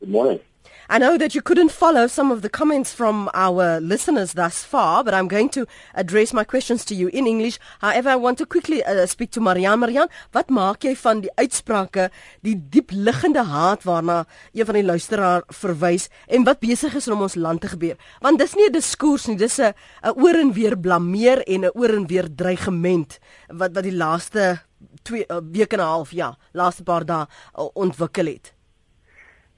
[0.00, 0.40] Good morning.
[0.92, 5.04] I know that you couldn't follow some of the comments from our listeners thus far,
[5.04, 7.60] but I'm going to address my questions to you in English.
[7.78, 9.78] However, I want to quickly uh, speak to Marian.
[9.78, 12.08] Marian, wat maak jy van die uitsprake,
[12.42, 17.38] die diepliggende haat waarna een van die luisteraar verwys en wat besig is om ons
[17.38, 17.94] land te gebeur?
[18.18, 19.72] Want dis nie 'n diskurs nie, dis 'n
[20.18, 24.58] oor en weer blameer en 'n oor en weer dreigement wat wat die laaste
[25.04, 28.54] twee uh, weke en 'n half, ja, laaste paar dae uh, ontwikkel het.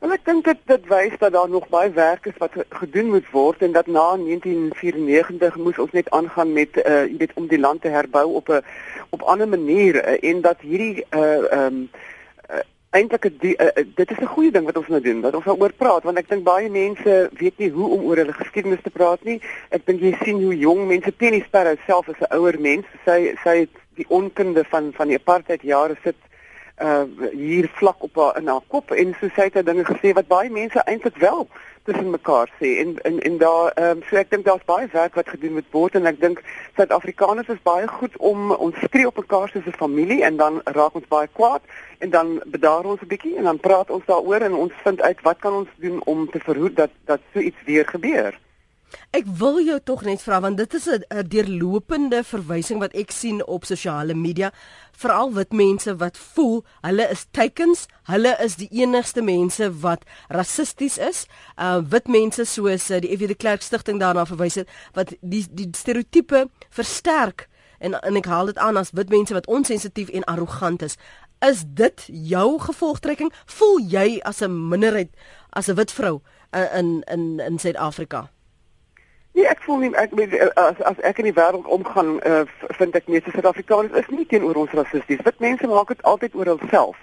[0.03, 3.27] Wel ek dink dit dit wys dat daar nog baie werk is wat gedoen moet
[3.31, 7.61] word en dat na 1994 moes ons net aangaan met uh jy weet om die
[7.61, 8.65] land te herbou op 'n
[9.15, 11.77] op ander maniere uh, en dat hierdie uh ehm um,
[12.51, 13.69] uh, eintlik uh,
[14.01, 16.29] dit is 'n goeie ding wat ons nou doen dat ons daaroor praat want ek
[16.29, 19.41] dink baie mense weet nie hoe om oor hulle geskiedenis te praat nie.
[19.71, 23.37] Ek dink jy sien hoe jong mense Penny Sparrow self as 'n ouer mens, sy
[23.45, 26.19] sy het die onkunde van van die apartheid jare sit
[26.81, 28.91] uh hier vlak op haar in haar kop.
[28.91, 31.49] En so sê hy dinge gesê wat baie mense eintlik wel
[31.85, 32.79] tussen mekaar sê.
[32.83, 35.71] En en en daar ehm um, so ek dink daar's baie werk wat gedoen moet
[35.71, 35.95] word.
[35.95, 36.43] En ek dink
[36.77, 40.95] Suid-Afrikaners is baie goed om ons skree op mekaar soos 'n familie en dan raak
[40.95, 41.63] ons baie kwaad
[41.99, 45.21] en dan bedaar ons 'n bietjie en dan praat ons daaroor en ons vind uit
[45.23, 48.39] wat kan ons doen om te verhoed dat dat so iets weer gebeur.
[49.13, 53.45] Ek wil jou tog net vra want dit is 'n deurlopende verwysing wat ek sien
[53.47, 54.53] op sosiale media,
[54.93, 60.99] veral wit mense wat voel hulle is teikens, hulle is die enigste mense wat rassisties
[60.99, 61.27] is.
[61.59, 65.47] Uh wit mense soos uh, die FW de Klerk stigting daarna verwys het wat die
[65.51, 70.25] die stereotipe versterk en en ek haal dit aan as wit mense wat onsensitief en
[70.25, 70.97] arrogant is.
[71.41, 73.33] Is dit jou gevolgtrekking?
[73.47, 75.11] Voel jy as 'n minderheid
[75.51, 76.21] as 'n wit vrou
[76.53, 78.31] uh, in in in Suid-Afrika?
[79.33, 82.42] Nee, ek voel nie ek eh, as as ek in die wêreld omgaan, uh,
[82.77, 85.23] vind ek meeste Suid-Afrikaners is nie teenoor ons rassisties.
[85.25, 86.99] Wit mense maak dit altyd oor hulself.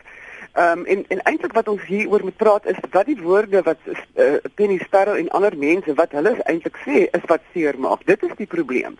[0.54, 3.64] Ehm um, en en eintlik wat ons hier oor moet praat is wat die woorde
[3.66, 8.06] wat uh, Penny Sparrow en ander mense wat hulle eintlik sê is wat seer maak.
[8.06, 9.00] Dit is die probleem.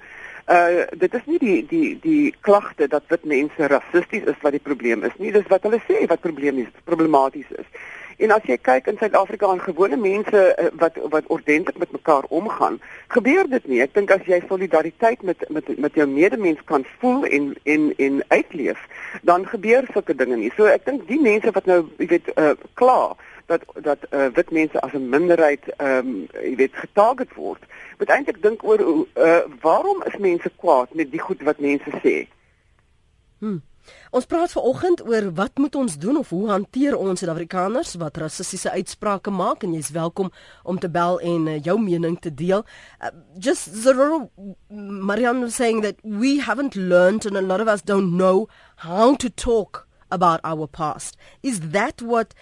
[0.50, 4.66] Uh dit is nie die die die klagte dat wit mense rassisties is wat die
[4.70, 5.34] probleem is nie.
[5.38, 7.70] Dis wat hulle sê wat probleem is, problematies is.
[8.20, 12.26] En as jy kyk in Suid-Afrika aan gewone mense uh, wat wat ordentlik met mekaar
[12.30, 12.80] omgaan,
[13.16, 13.80] gebeur dit nie.
[13.82, 18.20] Ek dink as jy solidariteit met met met jou medemens kan voel en en en
[18.28, 18.82] uitleef,
[19.24, 20.52] dan gebeur sulke dinge nie.
[20.58, 22.52] So ek dink die mense wat nou, jy weet, uh
[22.82, 23.16] kla
[23.48, 27.64] dat dat uh, wit mense as 'n minderheid ehm um, jy weet getarget word.
[27.98, 32.28] Moet eintlik dink oor uh waarom is mense kwaad met die goed wat mense sê?
[33.40, 33.58] Hm.
[34.10, 38.72] Ons praat vanoggend oor wat moet ons doen of hoe hanteer ons Suid-Afrikaners wat rassistiese
[38.72, 40.32] uitsprake maak en jy's welkom
[40.64, 42.66] om te bel en uh, jou mening te deel.
[43.02, 44.30] Uh, just Zero
[44.70, 48.48] Marianne was saying that we haven't learned and a lot of us don't know
[48.78, 51.18] how to talk about our past.
[51.44, 52.34] Is that what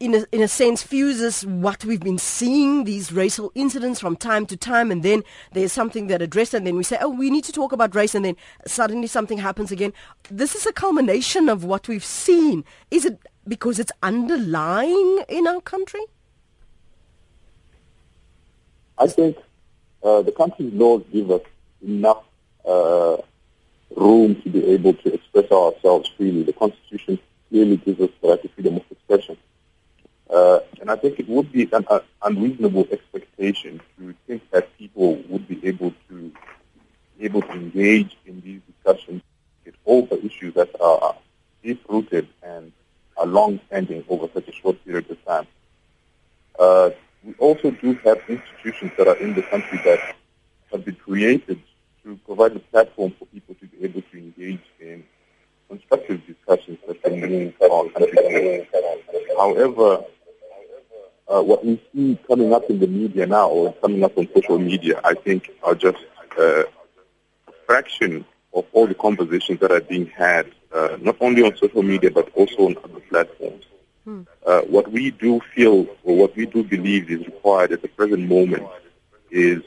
[0.00, 4.46] in a, in a sense fuses what we've been seeing these racial incidents from time
[4.46, 7.44] to time and then there's something that addressed and then we say oh we need
[7.44, 9.92] to talk about race and then suddenly something happens again.
[10.30, 12.64] This is a culmination of what we've seen.
[12.90, 16.04] Is it because it's underlying in our country?
[18.98, 19.36] I think
[20.02, 21.42] uh, the country's laws give us
[21.82, 22.24] enough
[22.64, 23.16] uh,
[23.96, 26.42] room to be able to express ourselves freely.
[26.44, 29.36] The constitution clearly gives us the right to freedom of expression
[30.30, 35.16] uh, and I think it would be an uh, unreasonable expectation to think that people
[35.28, 36.32] would be able to
[37.20, 39.22] able to engage in these discussions
[39.64, 41.16] with all the issues that are
[41.62, 42.72] deep rooted and
[43.16, 45.46] are long standing over such a short period of time.
[46.58, 46.90] Uh,
[47.24, 50.14] we also do have institutions that are in the country that
[50.70, 51.60] have been created
[52.04, 55.04] to provide a platform for people to be able to engage in
[55.68, 58.66] constructive discussions that can move our country.
[59.36, 60.04] However,
[61.28, 64.58] uh, what we see coming up in the media now or coming up on social
[64.58, 65.98] media, I think are just
[66.38, 71.56] uh, a fraction of all the conversations that are being had, uh, not only on
[71.56, 73.64] social media but also on other platforms.
[74.04, 74.22] Hmm.
[74.46, 78.26] Uh, what we do feel or what we do believe is required at the present
[78.26, 78.66] moment
[79.30, 79.62] is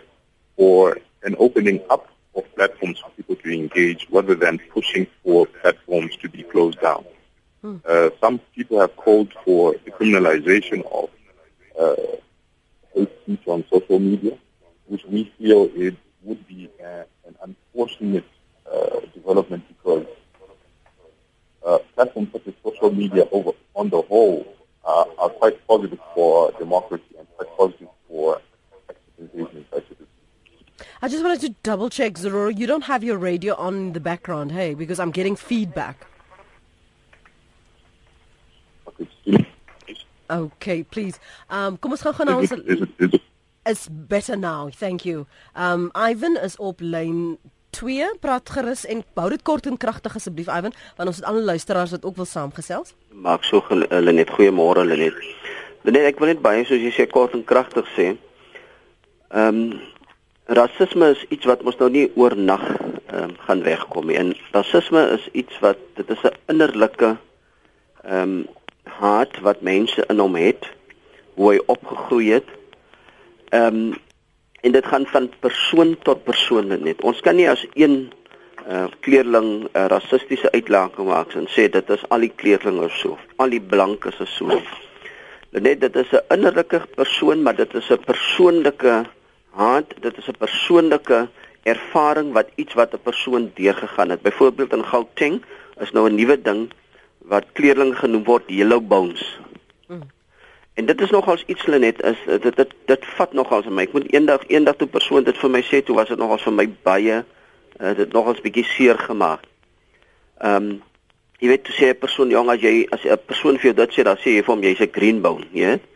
[0.55, 6.15] for an opening up of platforms for people to engage rather than pushing for platforms
[6.17, 7.05] to be closed down.
[7.61, 7.77] Hmm.
[7.85, 11.09] Uh, some people have called for the criminalization of
[11.79, 11.95] uh,
[12.93, 14.37] hate speech on social media,
[14.87, 18.25] which we feel it would be a, an unfortunate
[18.71, 20.05] uh, development because
[21.65, 24.45] uh, platforms such as social media over on the whole
[24.85, 28.41] uh, are quite positive for democracy and quite positive for.
[31.03, 33.99] I just wanted to double check, Zororo, you don't have your radio on in the
[33.99, 36.05] background, hey, because I'm getting feedback.
[40.31, 41.19] Okay, please.
[41.49, 42.53] Um kom ons gaan gaan na ons
[43.63, 44.69] is better now.
[44.69, 45.25] Thank you.
[45.55, 47.37] Um Ivan is op lyn
[47.69, 48.15] 2.
[48.19, 51.91] Praat gerus en bou dit kort en kragtig asseblief Ivan, want ons het ander luisteraars
[51.91, 52.95] wat ook wil saamgesels.
[53.11, 55.19] Maak so hulle net goeiemôre hulle net.
[55.83, 58.13] Nee, ek wil net baie soos jy sê kort en kragtig sê.
[59.29, 59.81] Um
[60.51, 62.63] rasisme is iets wat ons nou nie oornag
[63.11, 64.17] um, gaan wegkom nie.
[64.19, 67.17] En rasisme is iets wat dit is 'n innerlike
[68.03, 68.47] ehm um,
[68.83, 70.69] haat wat mense in hom het
[71.33, 72.47] hoe hy opgegroei het.
[73.49, 73.99] Ehm um,
[74.61, 77.01] en dit gaan van persoon tot persoon net.
[77.01, 78.11] Ons kan nie as een
[78.69, 83.17] uh, kleerling 'n uh, rassistiese uitlaking maak en sê dit is al die kleerlinge so,
[83.35, 84.61] al die blankes is so.
[85.51, 89.05] Net dit is 'n innerlike persoon, maar dit is 'n persoonlike
[89.51, 91.27] haat, dit is 'n persoonlike
[91.63, 94.21] ervaring wat iets wat 'n persoon deurgegaan het.
[94.21, 95.41] Byvoorbeeld in Gauteng
[95.79, 96.69] is nou 'n nuwe ding
[97.31, 99.23] wat kleerling genoem word yellow bones.
[99.87, 100.03] Hmm.
[100.75, 103.85] En dit is nogals iets Lenet is dit dit dit vat nogals aan my.
[103.87, 106.57] Ek moet eendag eendag toe persoon dit vir my sê toe was dit nogals vir
[106.57, 109.47] my baie uh, dit nogals bietjie seer gemaak.
[110.41, 110.71] Ehm um,
[111.41, 113.95] jy weet toe sê 'n persoon jong as jy as 'n persoon vir jou dit
[113.95, 115.87] sê dan sê jy vir hom jy's 'n green bone, jy weet.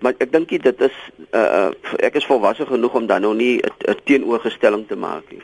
[0.00, 0.96] Maar ek dink dit is
[1.32, 5.42] uh, ek is volwasse genoeg om dan nou nie 'n teenoorgestelling te maak nie.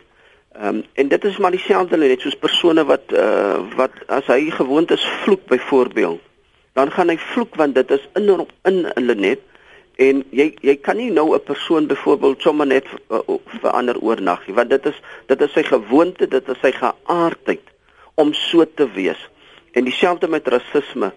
[0.61, 4.51] Ehm um, en dit is maar dieselfde net soos persone wat uh, wat as hy
[4.51, 6.21] gewoond is vloek byvoorbeeld,
[6.73, 8.31] dan gaan hy vloek want dit is in
[8.71, 9.43] in hulle net
[10.01, 13.21] en jy jy kan nie nou 'n persoon byvoorbeeld sommer net uh,
[13.61, 17.67] verander oornag nie want dit is dit is sy gewoonte, dit is sy geaardheid
[18.15, 19.21] om so te wees.
[19.73, 21.13] En dieselfde met rasisme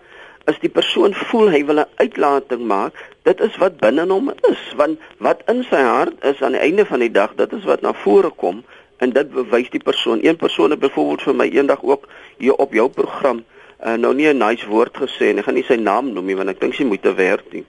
[0.52, 4.64] is die persoon voel hy wil 'n uitlating maak, dit is wat binne hom is,
[4.76, 7.82] want wat in sy hart is aan die einde van die dag, dit is wat
[7.82, 8.64] na vore kom
[9.00, 10.20] en dit bewys die persoon.
[10.24, 12.08] Een persoon het byvoorbeeld vir my eendag ook
[12.38, 13.44] hier op jou program
[13.86, 16.36] uh, nou nie 'n nice woord gesê en ek gaan nie sy naam noem nie
[16.36, 17.66] want ek dink sy moet te werk nie.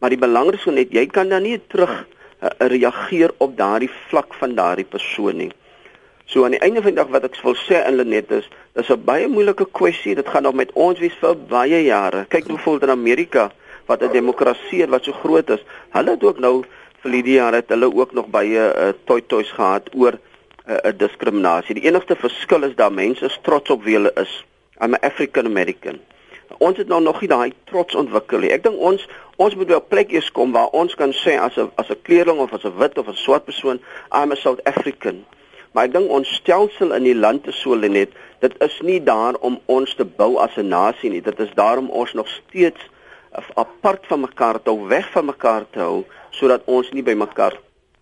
[0.00, 1.92] Maar die belangrikste net jy kan dan nie terug
[2.42, 5.52] uh, reageer op daardie vlak van daardie persoon nie.
[6.24, 8.90] So aan die einde van die dag wat ek wil sê in Lenet is, dis
[8.90, 10.14] 'n baie moeilike kwessie.
[10.14, 12.24] Dit gaan nog met ons wees vir baie jare.
[12.28, 13.50] Kyk byvoorbeeld in Amerika
[13.86, 15.64] wat 'n demokrasie wat so groot is.
[15.90, 16.64] Hulle het ook nou
[17.02, 20.18] vir die jare het hulle ook nog baie uh, toy toys gehad oor
[20.66, 21.74] 'n uh, diskriminasie.
[21.74, 24.44] Die enigste verskil is dat mense trots op wie hulle is.
[24.80, 26.00] I'm an African American.
[26.58, 28.50] Ons het nou nog nie daai trots ontwikkel nie.
[28.50, 31.56] Ek dink ons ons moet by 'n plek eers kom waar ons kan sê as
[31.56, 33.80] 'n as 'n kleerling of as 'n wit of 'n swart persoon,
[34.12, 35.24] I'm a South African.
[35.72, 39.34] Maar ek dink ons stelsel in die land is so net, dit is nie daar
[39.40, 41.22] om ons te bou as 'n nasie nie.
[41.22, 42.80] Dit is daar om ons nog steeds
[43.54, 47.54] apart van mekaar te hou, weg van mekaar te hou sodat ons nie by mekaar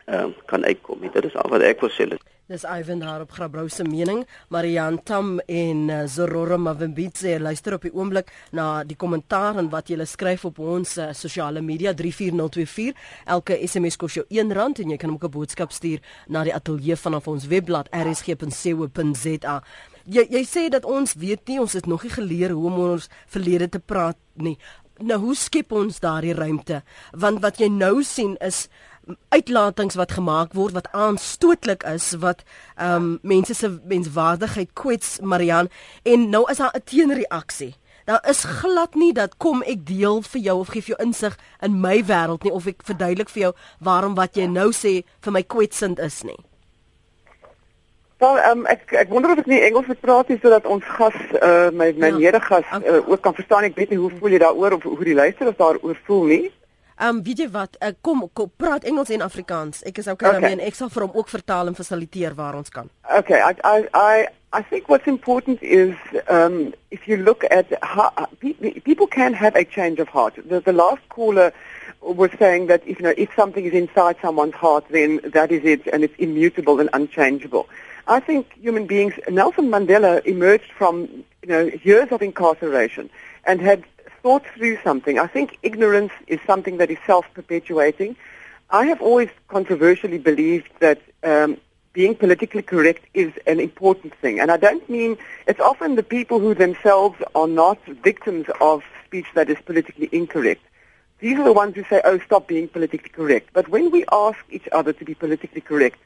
[0.09, 1.11] uh, kan uitkom nie.
[1.12, 2.09] Dit is al wat ek wil sê.
[2.49, 7.85] Dis Ivan daar op Grabouw se mening, Marian Tam en uh, Zororo Mavembitse luister op
[7.85, 12.97] die oomblik na die kommentaar en wat julle skryf op ons uh, sosiale media 34024.
[13.27, 16.97] Elke SMS kos jou R1 en jy kan ook 'n boodskap stuur na die ateljee
[16.97, 19.62] vanaf ons webblad rsg.co.za.
[20.09, 23.09] Jy jy sê dat ons weet nie, ons het nog nie geleer hoe om ons
[23.27, 24.57] verlede te praat nie.
[24.99, 26.83] Nou hoe skep ons daardie ruimte?
[27.12, 28.68] Want wat jy nou sien is
[29.29, 32.42] uitlatings wat gemaak word wat aanstootlik is wat
[32.77, 35.68] ehm um, mense se menswaardigheid kwets Marian
[36.03, 37.75] en nou is daar 'n teenreaksie.
[38.05, 41.38] Daar is glad nie dat kom ek deel vir jou of gee vir jou insig
[41.61, 45.33] in my wêreld nie of ek verduidelik vir jou waarom wat jy nou sê vir
[45.33, 46.38] my kwetsend is nie.
[48.18, 51.14] Wel, um, ek ek wonder of ek nie Engels moet praat nie sodat ons gas
[51.38, 52.16] uh, my my ja.
[52.16, 53.68] mede-gas uh, ook kan verstaan.
[53.68, 56.47] Ek weet nie hoe voel jy daaroor of hoe die luisteraars daaroor voel nie.
[56.98, 59.84] Ehm um, weet jy wat, uh, kom, kom praat Engels en Afrikaans.
[59.87, 60.30] Ek is okay, okay.
[60.32, 62.88] daarmee en ek sal vir hom ook vertaal en fasiliteer waar ons kan.
[63.18, 64.26] Okay, I I I
[64.58, 65.94] I think what's important is
[66.26, 68.11] um if you look at how
[68.82, 70.34] people can have a change of heart.
[70.48, 71.52] The, the last caller
[72.00, 75.62] was saying that if you know if something is inside someone's heart then that is
[75.64, 77.68] it and it's immutable and unchangeable.
[78.08, 81.06] I think human beings Nelson Mandela emerged from
[81.42, 83.08] you know years of incarceration
[83.44, 83.84] and had
[84.28, 85.18] thought through something.
[85.18, 88.14] I think ignorance is something that is self-perpetuating.
[88.68, 91.56] I have always controversially believed that um,
[91.94, 94.38] being politically correct is an important thing.
[94.38, 97.78] And I don't mean, it's often the people who themselves are not
[98.10, 100.62] victims of speech that is politically incorrect.
[101.20, 103.48] These are the ones who say, oh, stop being politically correct.
[103.54, 106.00] But when we ask each other to be politically correct,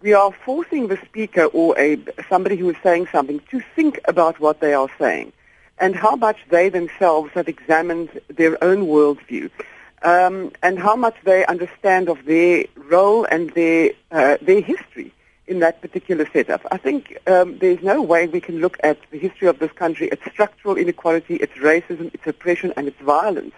[0.00, 1.98] we are forcing the speaker or a,
[2.30, 5.34] somebody who is saying something to think about what they are saying
[5.80, 9.50] and how much they themselves have examined their own worldview,
[10.02, 15.12] um, and how much they understand of their role and their uh, their history
[15.46, 16.60] in that particular setup.
[16.70, 20.08] I think um, there's no way we can look at the history of this country,
[20.08, 23.54] its structural inequality, its racism, its oppression, and its violence,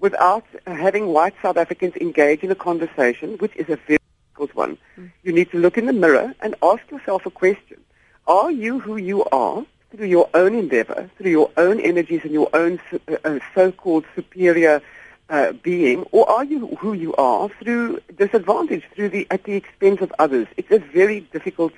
[0.00, 4.76] without having white South Africans engage in a conversation, which is a very difficult one.
[4.98, 5.12] Mm.
[5.22, 7.78] You need to look in the mirror and ask yourself a question.
[8.26, 9.64] Are you who you are?
[9.90, 14.80] Through your own endeavor, through your own energies and your own uh, uh, so-called superior
[15.28, 20.00] uh, being, or are you who you are through disadvantage, through the at the expense
[20.00, 20.46] of others?
[20.56, 21.72] It's a very difficult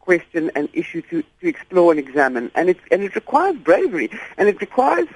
[0.00, 4.48] question and issue to, to explore and examine, and it and it requires bravery, and
[4.48, 5.08] it requires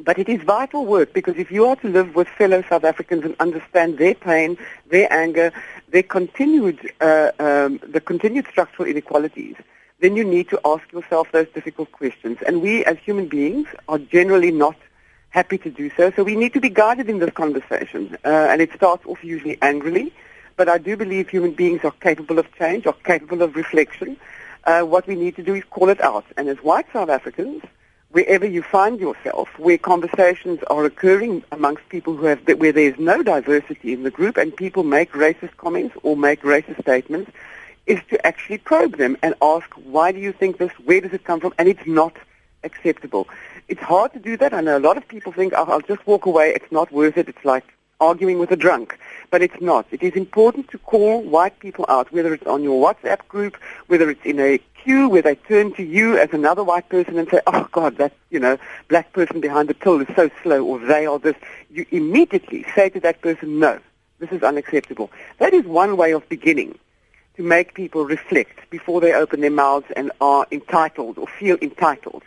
[0.00, 3.24] But it is vital work because if you are to live with fellow South Africans
[3.24, 4.56] and understand their pain,
[4.88, 5.52] their anger,
[5.88, 9.56] their continued, uh, um, the continued structural inequalities,
[10.00, 12.38] then you need to ask yourself those difficult questions.
[12.46, 14.76] And we as human beings are generally not
[15.30, 16.12] happy to do so.
[16.14, 18.16] So we need to be guided in this conversation.
[18.24, 20.12] Uh, and it starts off usually angrily.
[20.56, 24.16] But I do believe human beings are capable of change, are capable of reflection.
[24.64, 26.24] Uh, what we need to do is call it out.
[26.36, 27.62] And as white South Africans,
[28.10, 32.98] wherever you find yourself, where conversations are occurring amongst people who have, where there is
[32.98, 37.30] no diversity in the group and people make racist comments or make racist statements,
[37.88, 40.72] is to actually probe them and ask, why do you think this?
[40.84, 41.54] Where does it come from?
[41.58, 42.14] And it's not
[42.62, 43.26] acceptable.
[43.66, 44.52] It's hard to do that.
[44.52, 46.52] I know a lot of people think, oh, I'll just walk away.
[46.54, 47.28] It's not worth it.
[47.28, 47.64] It's like
[48.00, 48.98] arguing with a drunk.
[49.30, 49.86] But it's not.
[49.90, 54.08] It is important to call white people out, whether it's on your WhatsApp group, whether
[54.10, 57.40] it's in a queue where they turn to you as another white person and say,
[57.46, 58.58] oh, God, that, you know,
[58.88, 61.36] black person behind the till is so slow, or they are this.
[61.70, 63.80] You immediately say to that person, no,
[64.18, 65.10] this is unacceptable.
[65.38, 66.78] That is one way of beginning
[67.38, 72.24] to make people reflect before they open their mouths and are entitled or feel entitled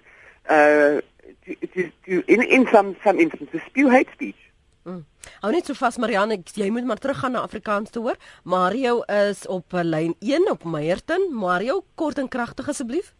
[0.49, 1.01] uh,
[1.45, 4.39] to, to, to in, in some, some instances, spew hate speech.
[4.87, 5.03] Mm.
[5.43, 8.17] Hou net so vas Marianne, jy moet maar teruggaan na Afrikaans toe hoor.
[8.43, 11.27] Mario is op lyn 1 op Meyerton.
[11.35, 13.11] Mario, kort en kragtig asseblief.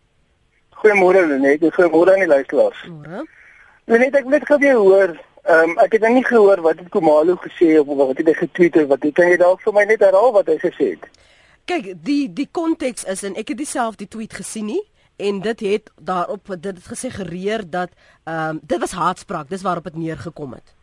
[0.82, 2.88] Goeiemôre Lenet, goeiemôre aan die luisteraars.
[2.90, 3.26] Môre.
[3.92, 5.14] Lenet, ek net gou weer hoor.
[5.44, 8.38] Ehm um, ek het nou nie gehoor wat het Komalo gesê of wat het hy
[8.46, 11.10] getweet of wat het kan jy dalk vir my net herhaal wat hy gesê het?
[11.66, 14.82] Kyk, die die konteks is en ek het dieself die tweet gesien nie
[15.22, 17.90] en dit het daarop dit het gesê gereer dat
[18.24, 20.74] ehm um, dit was haatspraak, dis waarop dit neergekom het.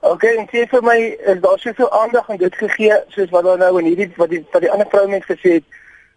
[0.00, 0.98] OK, en sê vir my
[1.32, 4.42] is daar soveel aandag aan dit gegee soos wat daar nou in hierdie wat die
[4.52, 5.64] wat die ander vroumense gesê het,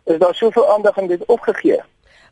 [0.03, 1.79] is daar soveel aandag aan dit opgegee?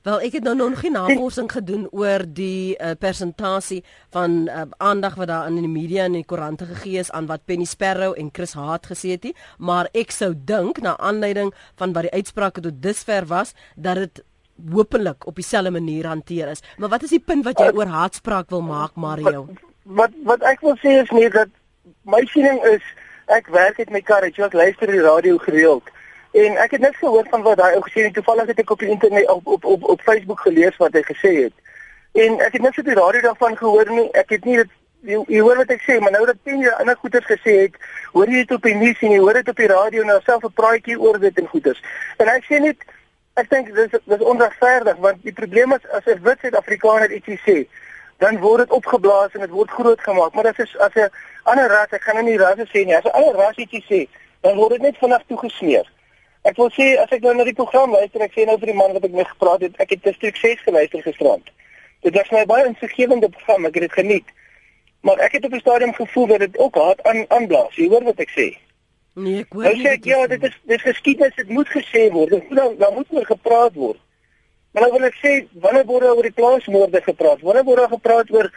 [0.04, 3.84] Wel, ek het nou nog geen navorsing gedoen oor die uh, persentasie
[4.14, 7.26] van uh, aandag wat daar in die media en in die koerante gegee is aan
[7.26, 11.54] wat Penny Sparrow en Chris Hart gesê het nie, maar ek sou dink na aanleiding
[11.76, 14.24] van wat die uitsprake tot dusver was dat dit
[14.72, 16.64] hopelik op dieselfde manier hanteer is.
[16.78, 19.48] Maar wat is die punt wat jy oor haatspraak wil maak, Mario?
[19.84, 21.52] Wat, wat ek wil sê is nie dat
[22.04, 22.84] my siening is
[23.34, 25.84] ek werk met my kar, ek luister die radio gereeld.
[26.38, 28.14] En ek het net gehoor van wat daai ou gesê het.
[28.14, 31.32] Toevallig het ek op die internet op op op, op Facebook gelees wat hy gesê
[31.44, 31.56] het.
[32.14, 34.10] En ek het net so die radio daarvan gehoor nie.
[34.12, 34.76] Ek het nie dit
[35.08, 37.80] jy, hoor wat ek sê, maar nou dat teen jy ander goeters gesê het,
[38.14, 40.46] hoor jy dit op die nuus en jy hoor dit op die radio en self
[40.46, 41.82] 'n praatjie oor dit en goeters.
[42.18, 42.78] En ek sê net
[43.36, 47.68] ek dink dis dis onregverdig want die probleem is as 'n wit Suid-Afrikaner ietsie sê,
[48.18, 50.34] dan word dit opgeblaas en dit word groot gemaak.
[50.34, 51.10] Maar as is as 'n
[51.44, 54.08] ander ras, ek gaan nou nie rasse sê nie, as 'n ander ras ietsie sê,
[54.42, 55.97] dan word dit net vinnig toegesmeer.
[56.48, 58.78] Ek wil sê as ek nou na die program luister, ek sê nou vir die
[58.78, 61.50] man wat ek mee gepraat het, ek het te stuk 6 geluister gisterand.
[62.06, 64.32] Dit was my baie insiggewende program, ek het dit geniet.
[65.08, 67.76] Maar ek het op die stadium gevoel dat dit ook hard aan aanblaas.
[67.76, 68.48] Jy hoor wat ek sê?
[69.18, 69.68] Nee, ek hoor.
[69.74, 72.34] Ek sê ja, dit is dit is geskiedenis, dit moet gesê word.
[72.36, 74.02] Dit moet dan moet oor gepraat word.
[74.72, 77.44] Maar nou wil ek sê wanneer word oor die plaasmoorde gepraat?
[77.46, 78.52] Wanneer word gepraat oor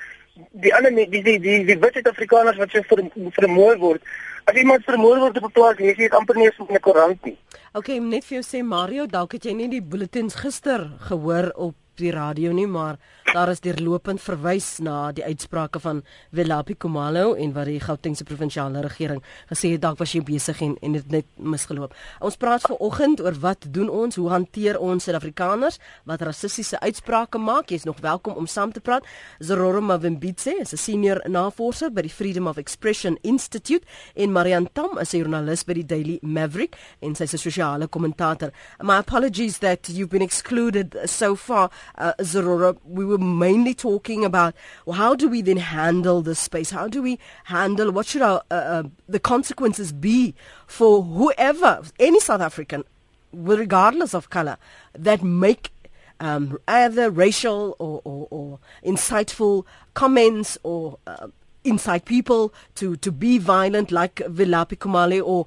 [0.65, 3.07] die ander die die die, die, die wit Suid-Afrikaners wat so ver,
[3.39, 4.13] vermoor word?
[4.51, 6.81] As iemand vermoor word op 'n plaas, lees jy dit amper nie eens in 'n
[6.83, 7.37] koerant nie.
[7.73, 11.75] Okay, net vir jou sê Mario, dalk het jy nie die bulletins gister gehoor op
[12.01, 12.99] die radio nie, maar
[13.31, 16.01] daar is deurlopend verwys na die uitsprake van
[16.35, 19.21] Velapi Komalo en wat die Gautengse provinsiale regering
[19.51, 21.95] gesê het dalk was jy besig en en dit net misgeloop.
[22.21, 25.79] Ons praat vanoggend oor wat doen ons, hoe hanteer ons Suid-Afrikaners
[26.11, 27.71] wat rassistiese uitsprake maak.
[27.71, 29.07] Jy's nog welkom om saam te praat.
[29.39, 34.99] Zororo Mavimbitse is 'n senior navorser by die Freedom of Expression Institute en Marian Tam
[34.99, 38.51] is 'n joernalis by die Daily Maverick en sy's 'n sosiale kommentator.
[38.83, 44.55] My apologies that you've been excluded so far uh, Zorora, we were mainly talking about
[44.87, 46.71] well, how do we then handle this space?
[46.71, 50.35] How do we handle what should our uh, uh, the consequences be
[50.67, 52.85] for whoever, any South African,
[53.33, 54.57] regardless of color,
[54.95, 55.73] that make
[56.21, 59.65] um, either racial or, or, or, insightful
[59.95, 61.29] comments or uh,
[61.65, 65.47] incite people to, to be violent like Vilapi Kumale or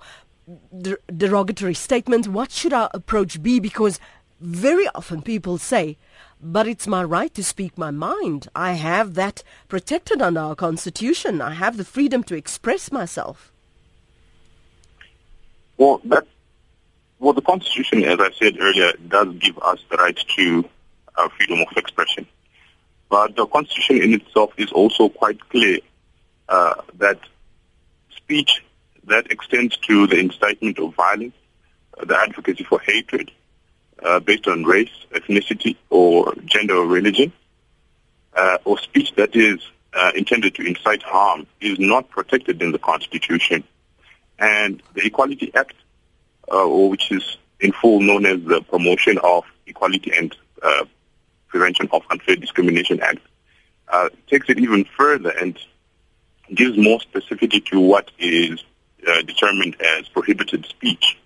[1.15, 2.27] derogatory statements.
[2.27, 3.59] What should our approach be?
[3.59, 3.99] Because
[4.41, 5.97] very often people say,
[6.43, 8.49] but it's my right to speak my mind.
[8.53, 11.41] I have that protected under our constitution.
[11.41, 13.51] I have the freedom to express myself.
[15.77, 16.27] Well, that
[17.19, 20.69] well, the constitution, as I said earlier, does give us the right to
[21.15, 22.27] uh, freedom of expression.
[23.07, 25.79] But the constitution in itself is also quite clear
[26.49, 27.19] uh, that
[28.15, 28.63] speech
[29.05, 31.35] that extends to the incitement of violence,
[31.97, 33.31] uh, the advocacy for hatred,
[34.03, 37.31] uh, based on race, ethnicity, or gender or religion
[38.35, 39.59] uh, or speech that is
[39.93, 43.63] uh, intended to incite harm is not protected in the Constitution.
[44.39, 45.75] And the Equality Act,
[46.51, 50.85] uh, which is in full known as the Promotion of Equality and uh,
[51.47, 53.19] Prevention of Unfair Discrimination Act,
[53.87, 55.57] uh, takes it even further and
[56.53, 58.63] gives more specificity to what is
[59.25, 61.17] determined as prohibited speech.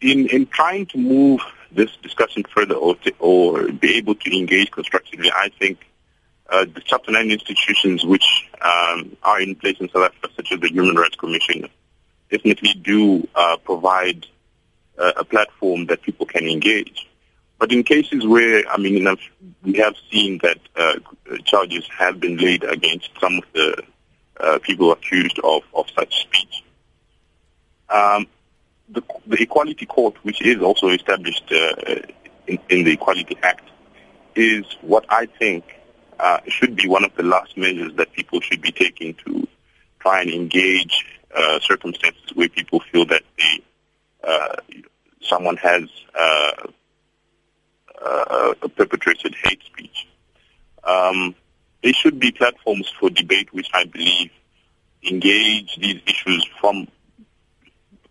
[0.00, 1.40] In in trying to move
[1.72, 5.78] this discussion further or, to, or be able to engage constructively, I think
[6.48, 10.60] uh, the Chapter 9 institutions which um, are in place in South Africa, such as
[10.60, 11.68] the Human Rights Commission,
[12.30, 14.26] definitely do uh, provide
[14.98, 17.08] uh, a platform that people can engage.
[17.58, 19.06] But in cases where, I mean,
[19.62, 20.94] we have seen that uh,
[21.44, 23.82] charges have been laid against some of the
[24.38, 26.62] uh, people accused of, of such speech.
[27.88, 28.26] Um,
[28.88, 31.94] the, the, Equality Court, which is also established uh,
[32.46, 33.68] in, in, the Equality Act,
[34.34, 35.64] is what I think
[36.20, 39.46] uh, should be one of the last measures that people should be taking to
[40.00, 41.04] try and engage
[41.36, 43.62] uh, circumstances where people feel that they,
[44.24, 44.56] uh,
[45.20, 45.84] someone has
[46.14, 46.52] uh,
[48.76, 50.06] perpetrated hate speech.
[50.84, 51.34] Um,
[51.82, 54.30] there should be platforms for debate which I believe
[55.02, 56.88] engage these issues from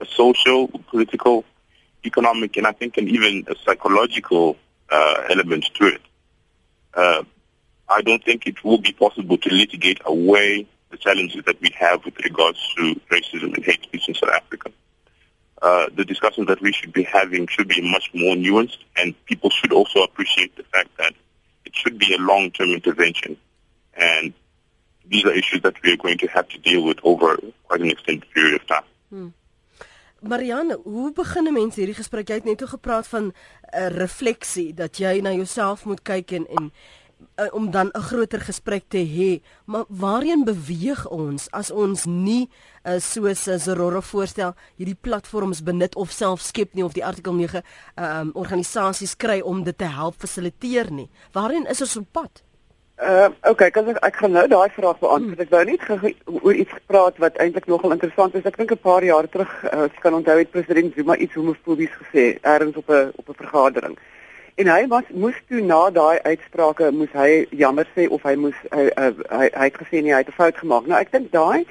[0.06, 1.44] a social, political,
[2.06, 4.58] economic, and I think and even a psychological
[4.90, 6.02] uh, element to it.
[6.94, 7.24] Uh,
[7.90, 12.06] I don't think it will be possible to litigate away the challenges that we have
[12.06, 14.72] with regards to racism and hate speech in South Africa.
[15.62, 19.50] Uh, the discussions that we should be having should be much more nuanced, and people
[19.50, 21.14] should also appreciate the fact that
[21.66, 23.38] it should be a long-term intervention,
[23.96, 24.34] and
[25.08, 27.90] these are issues that we are going to have to deal with over quite an
[27.90, 28.84] extended period of time.
[29.10, 29.28] Hmm.
[30.28, 32.28] Marianne, hoe begin 'n mens hierdie gesprek?
[32.28, 33.34] Jy het net o gepraat van 'n
[33.74, 36.72] uh, refleksie dat jy na jouself moet kyk en en
[37.36, 39.42] uh, om dan 'n groter gesprek te hê.
[39.66, 42.50] Maar waarheen beweeg ons as ons nie
[42.84, 47.64] uh, soos Zororo voorstel hierdie platforms benut of self skep nie of die artikel 9
[47.96, 51.10] um, organisasies kry om dit te help fasiliteer nie.
[51.32, 52.44] Waarheen is ons op pad?
[52.96, 55.40] Uh okay, kan ek ek gaan nou daai vraag beantwoord.
[55.44, 55.82] Ek wou net
[56.32, 58.46] oor iets gepraat wat eintlik nogal interessant is.
[58.48, 61.36] Ek dink 'n paar jaar terug, uh, as jy kan onthou, het president Zuma iets
[61.36, 63.98] homofobies gesê ergens op 'n op 'n vergadering.
[64.56, 68.56] En hy was moes toe na daai uitsprake moes hy jammer sê of hy moes
[68.72, 70.88] hy hy, hy, hy het gesê nee, hy het 'n fout gemaak.
[70.88, 71.68] Nou ek dink daai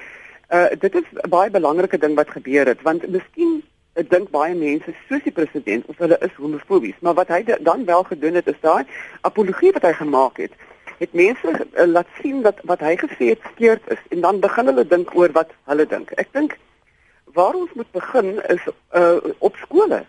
[0.53, 3.63] uh dit is 'n baie belangrike ding wat gebeur het want miskien
[3.95, 7.85] ek dink baie mense soos die president of hulle is homofobies, maar wat hy dan
[7.85, 8.85] wel gedoen het is daai
[9.21, 10.51] apologie wat hy gemaak het
[10.97, 14.65] het mense uh, laat sien dat wat hy gesê het verkeerd is en dan begin
[14.71, 16.11] hulle dink oor wat hulle dink.
[16.21, 16.57] Ek dink
[17.35, 20.05] waar ons moet begin is uh op skole.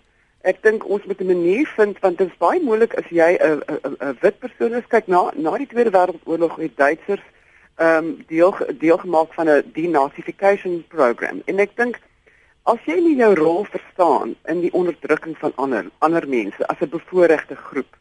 [0.47, 3.63] Ek dink ons moet 'n manier vind want dit is baie moeilik as jy 'n
[3.67, 4.87] 'n 'n wit persoon is.
[4.89, 7.27] Kyk na na die Tweede Wêreldoorlog het Duitsers
[7.77, 11.43] ehm um, deel deel gemaak van 'n denazification program.
[11.45, 12.01] En ek dink
[12.63, 16.89] as jy nie jou rol verstaan in die onderdrukking van ander ander mense as 'n
[16.89, 17.97] bevoorregte groep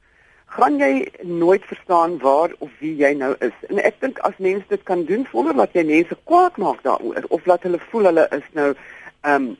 [0.56, 3.56] gaan jy nooit verstaan waar of wie jy nou is?
[3.70, 7.28] En ek dink as mense dit kan doen sonder dat jy mense kwaad maak daaroor
[7.36, 9.54] of laat hulle voel hulle is nou ehm um,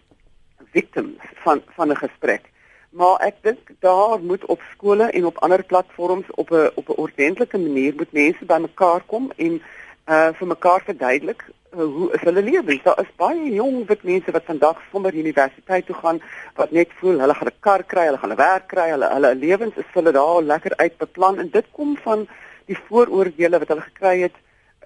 [0.76, 2.52] victims van van 'n gesprek.
[2.96, 7.02] Maar ek dink daar moet op skole en op ander platforms op 'n op 'n
[7.06, 9.62] ordentlike manier moet mense bymekaar kom en
[10.08, 11.44] uh vir mekaar verduidelik
[11.74, 12.80] uh, hoe is hulle lewe.
[12.84, 16.22] Daar is baie jong wit mense wat vandag sonder universiteit toe gaan
[16.56, 19.36] wat net voel hulle gaan 'n kar kry, hulle gaan 'n werk kry, hulle hulle
[19.36, 22.28] lewens is hulle daar lekker uitbeplan en dit kom van
[22.66, 24.38] die vooroordeele wat hulle gekry het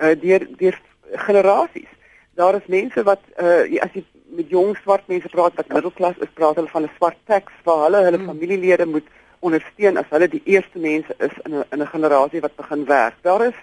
[0.01, 0.79] uh deur deur
[1.27, 1.91] generasies.
[2.35, 4.05] Daar is mense wat uh as jy
[4.39, 7.83] met jong swart mense praat wat middelklas is, praat hulle van 'n swart tax waar
[7.85, 8.31] hulle hulle hmm.
[8.31, 9.07] familielede moet
[9.39, 13.15] ondersteun as hulle die eerste mense is in 'n in 'n generasie wat begin werk.
[13.21, 13.59] Daar is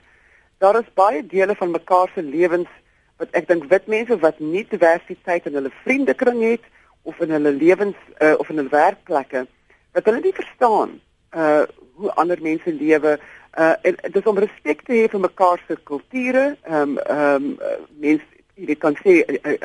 [0.59, 2.69] daar is baie dele van mekaar se lewens
[3.17, 6.65] wat ek dink wit mense wat nie diversiteit in hulle vriendekring het
[7.03, 9.47] of in hulle lewens uh, of in hulle werkplekke
[9.97, 11.01] wat hulle nie verstaan
[11.37, 11.65] uh
[11.97, 13.15] hoe ander mense lewe.
[13.57, 16.57] Uh en dit is om respek te hê vir mekaar se kulture.
[16.63, 18.27] Ehm um, ehm um, mense
[18.69, 19.15] jy kan sê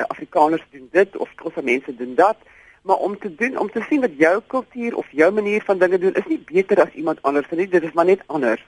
[0.06, 2.36] Afrikaners doen dit of kosse mense doen dat
[2.82, 5.98] maar om te doen om te sien wat jou kultuur of jou manier van dinge
[5.98, 7.68] doen is nie beter as iemand anders nie.
[7.68, 8.64] Dit is maar net anders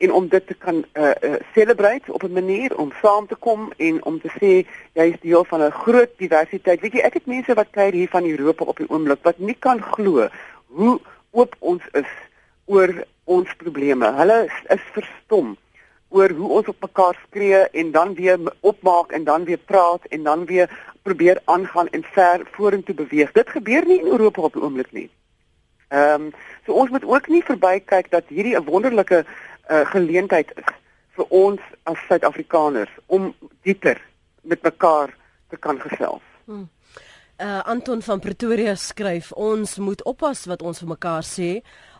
[0.00, 3.72] en om dit te kan uh, uh, celebrate op 'n manier om saam te kom
[3.76, 4.52] en om te sê
[4.92, 8.08] jy is deel van 'n groot diversiteit weet jy ek het mense wat kuier hier
[8.08, 10.28] van Europa op die oomblik wat nie kan glo
[10.66, 12.12] hoe oop ons is
[12.64, 15.56] oor ons probleme hulle is, is verstom
[16.10, 20.22] oor hoe ons op mekaar skree en dan weer opmaak en dan weer praat en
[20.22, 20.70] dan weer
[21.02, 23.32] probeer aangaan en ver vorentoe beweeg.
[23.32, 25.08] Dit gebeur nie in Europa op die oomblik nie.
[25.88, 26.32] Ehm um,
[26.66, 29.24] so ons moet ook nie verbykyk dat hierdie 'n wonderlike
[29.70, 30.74] uh, geleentheid is
[31.18, 31.60] vir ons
[31.90, 33.30] as Suid-Afrikaners om
[33.66, 34.00] dieper
[34.42, 35.14] met mekaar
[35.50, 36.22] te kan gesels.
[36.44, 36.68] Hmm.
[37.40, 41.50] Uh, Anton van Pretoria skryf ons moet oppas wat ons vir mekaar sê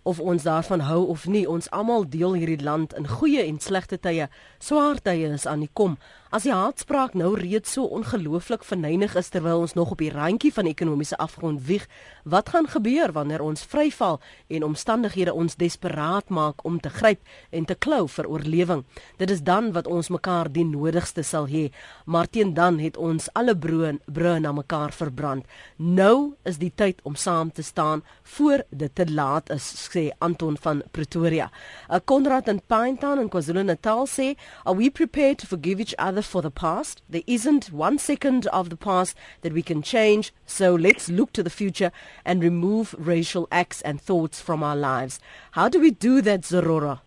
[0.03, 3.99] of ons daarvan hou of nie ons almal deel hierdie land in goeie en slegte
[3.99, 4.29] tye
[4.59, 5.99] swaar tye is aan die kom
[6.31, 10.53] As die haatspraak nou reeds so ongelooflik verneig is terwyl ons nog op die randjie
[10.55, 11.89] van ekonomiese afgrond wieg,
[12.23, 17.19] wat gaan gebeur wanneer ons vryval en omstandighede ons desperaat maak om te gryp
[17.51, 18.85] en te klou vir oorlewing?
[19.19, 21.73] Dit is dan wat ons mekaar die nodigste sal hê,
[22.07, 25.43] maar teen dan het ons alle broe broe na mekaar verbrand.
[25.83, 30.57] Nou is die tyd om saam te staan voor dit te laat is, sê Anton
[30.57, 31.51] van Pretoria.
[31.91, 36.43] uh, Konrad in Pinetown in KwaZulu-Natal sê, "Are we prepared to forgive each other?" for
[36.43, 37.03] the past.
[37.09, 40.33] There isn't one second of the past that we can change.
[40.47, 41.91] So let's look to the future
[42.25, 45.21] and remove racial acts and thoughts from our lives.
[45.53, 47.01] How do we do that, Zorora?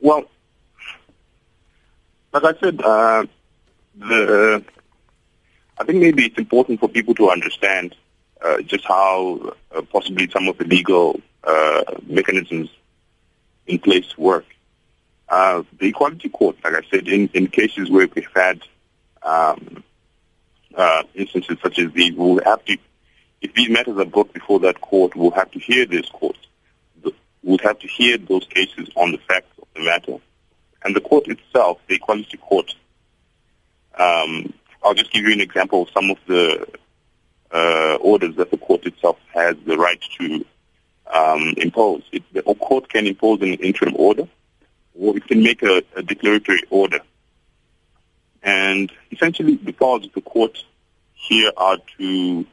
[0.00, 0.24] Well,
[2.32, 3.24] like I said, uh,
[3.94, 4.64] the,
[5.78, 7.94] I think maybe it's important for people to understand
[8.42, 12.70] uh, just how uh, possibly some of the legal uh, mechanisms
[13.66, 14.44] in place work.
[15.28, 18.60] Uh, the Equality Court, like I said, in, in cases where we've had
[19.22, 19.82] um,
[20.74, 22.76] uh, instances such as these, we'll have to,
[23.40, 26.36] if these matters are brought before that court, we'll have to hear this court.
[27.42, 30.18] We'll have to hear those cases on the facts of the matter.
[30.84, 32.74] And the court itself, the Equality Court,
[33.98, 34.52] um,
[34.84, 36.66] I'll just give you an example of some of the
[37.52, 40.44] uh, orders that the court itself has the right to
[41.12, 42.02] um, impose.
[42.12, 44.28] It, the court can impose an interim order
[44.98, 47.00] or it can make a, a declaratory order.
[48.42, 50.58] And essentially, the powers of the court
[51.14, 52.46] here are to,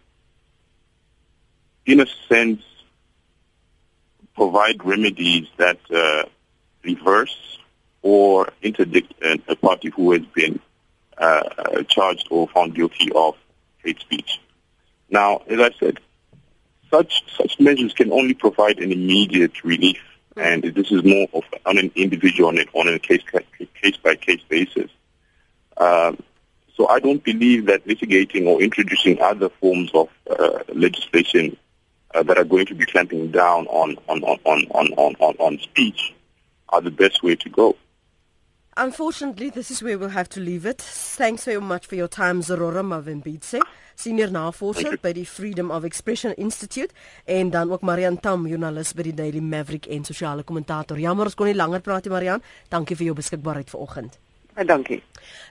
[1.86, 2.62] in a sense,
[4.36, 6.24] provide remedies that uh,
[6.84, 7.58] reverse
[8.02, 10.60] or interdict a, party who has been
[11.18, 13.36] uh, charged or found guilty of
[13.84, 14.40] hate speech.
[15.10, 16.00] Now, as I said,
[16.92, 20.00] such such measures can only provide an immediate relief
[20.40, 23.24] and this is more of on an individual on, it, on a case
[23.76, 24.90] case by case basis.
[25.78, 26.22] Um,
[26.76, 31.58] so I don't believe that litigating or introducing other forms of uh, legislation
[32.14, 35.60] uh, that are going to be clamping down on on, on, on, on, on, on
[35.60, 36.14] speech
[36.70, 37.76] are the best way to go.
[38.80, 40.82] Unfortunately, this is where we'll have to leave it.
[40.82, 43.60] Thanks very much for your time, Zorora Mavimbitse.
[44.00, 46.94] senior navorser by die Freedom of Expression Institute
[47.26, 51.00] en dan ook Marian Tam, joernalis by die Daily Maverick en sosiale kommentator.
[51.00, 52.44] Jammer ons kon nie langer praat nie, Marian.
[52.72, 54.20] Dankie vir jou beskikbaarheid vanoggend.
[54.58, 55.04] Ja, dankie.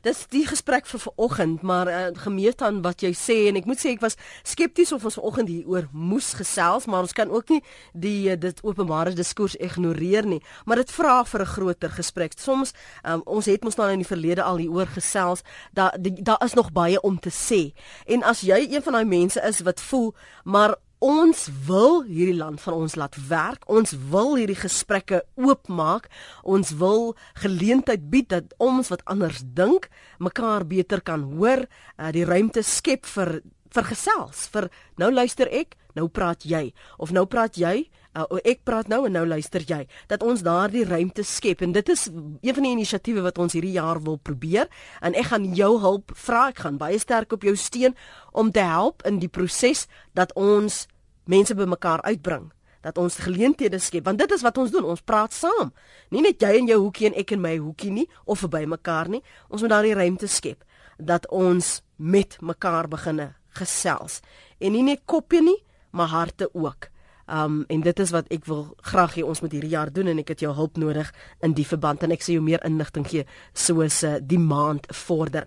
[0.02, 3.80] Dis die gesprek vir vanoggend, maar uh, gemeet aan wat jy sê en ek moet
[3.80, 7.60] sê ek was skepties of ons vanoggend hieroor moes gesels, maar ons kan ook nie
[7.92, 12.36] die uh, dit openbare diskurs ignoreer nie, maar dit vra vir 'n groter gesprek.
[12.38, 12.74] Soms
[13.04, 15.42] um, ons het mos nou in die verlede al hieroor gesels,
[15.72, 17.72] daar daar is nog baie om te sê.
[18.06, 22.58] En as jy een van daai mense is wat voel, maar Ons wil hierdie land
[22.58, 23.62] van ons laat werk.
[23.70, 26.08] Ons wil hierdie gesprekke oopmaak.
[26.42, 29.86] Ons wil geleentheid bied dat ons wat anders dink,
[30.18, 31.68] mekaar beter kan hoor,
[31.98, 34.48] uh, die ruimte skep vir vir gesels.
[34.50, 37.86] Vir nou luister ek, nou praat jy of nou praat jy,
[38.26, 39.82] uh, ek praat nou en nou luister jy.
[40.10, 41.62] Dat ons daardie ruimte skep.
[41.62, 44.68] En dit is een van die inisiatiewe wat ons hierdie jaar wil probeer.
[45.00, 46.48] En ek gaan jou hulp vra.
[46.52, 47.96] Ek gaan baie sterk op jou steun
[48.32, 49.86] om te help in die proses
[50.18, 50.86] dat ons
[51.28, 52.50] mense bymekaar uitbring.
[52.82, 54.06] Dat ons geleenthede skep.
[54.06, 54.84] Want dit is wat ons doen.
[54.84, 55.72] Ons praat saam.
[56.10, 59.10] Nie net jy en jou hoekie en ek en my hoekie nie of verby mekaar
[59.12, 59.22] nie.
[59.48, 60.64] Ons moet daardie ruimte skep
[60.98, 64.20] dat ons met mekaar beginne gesels.
[64.58, 65.58] En nie net koppe nie
[65.90, 66.90] maar harte ook
[67.28, 70.18] um en dit is wat ek wil graag hê ons moet hierdie jaar doen en
[70.18, 71.12] ek het jou hulp nodig
[71.44, 72.02] in die verband.
[72.02, 75.44] En ek sê jou meer inligting gee soos uh, die maand vorder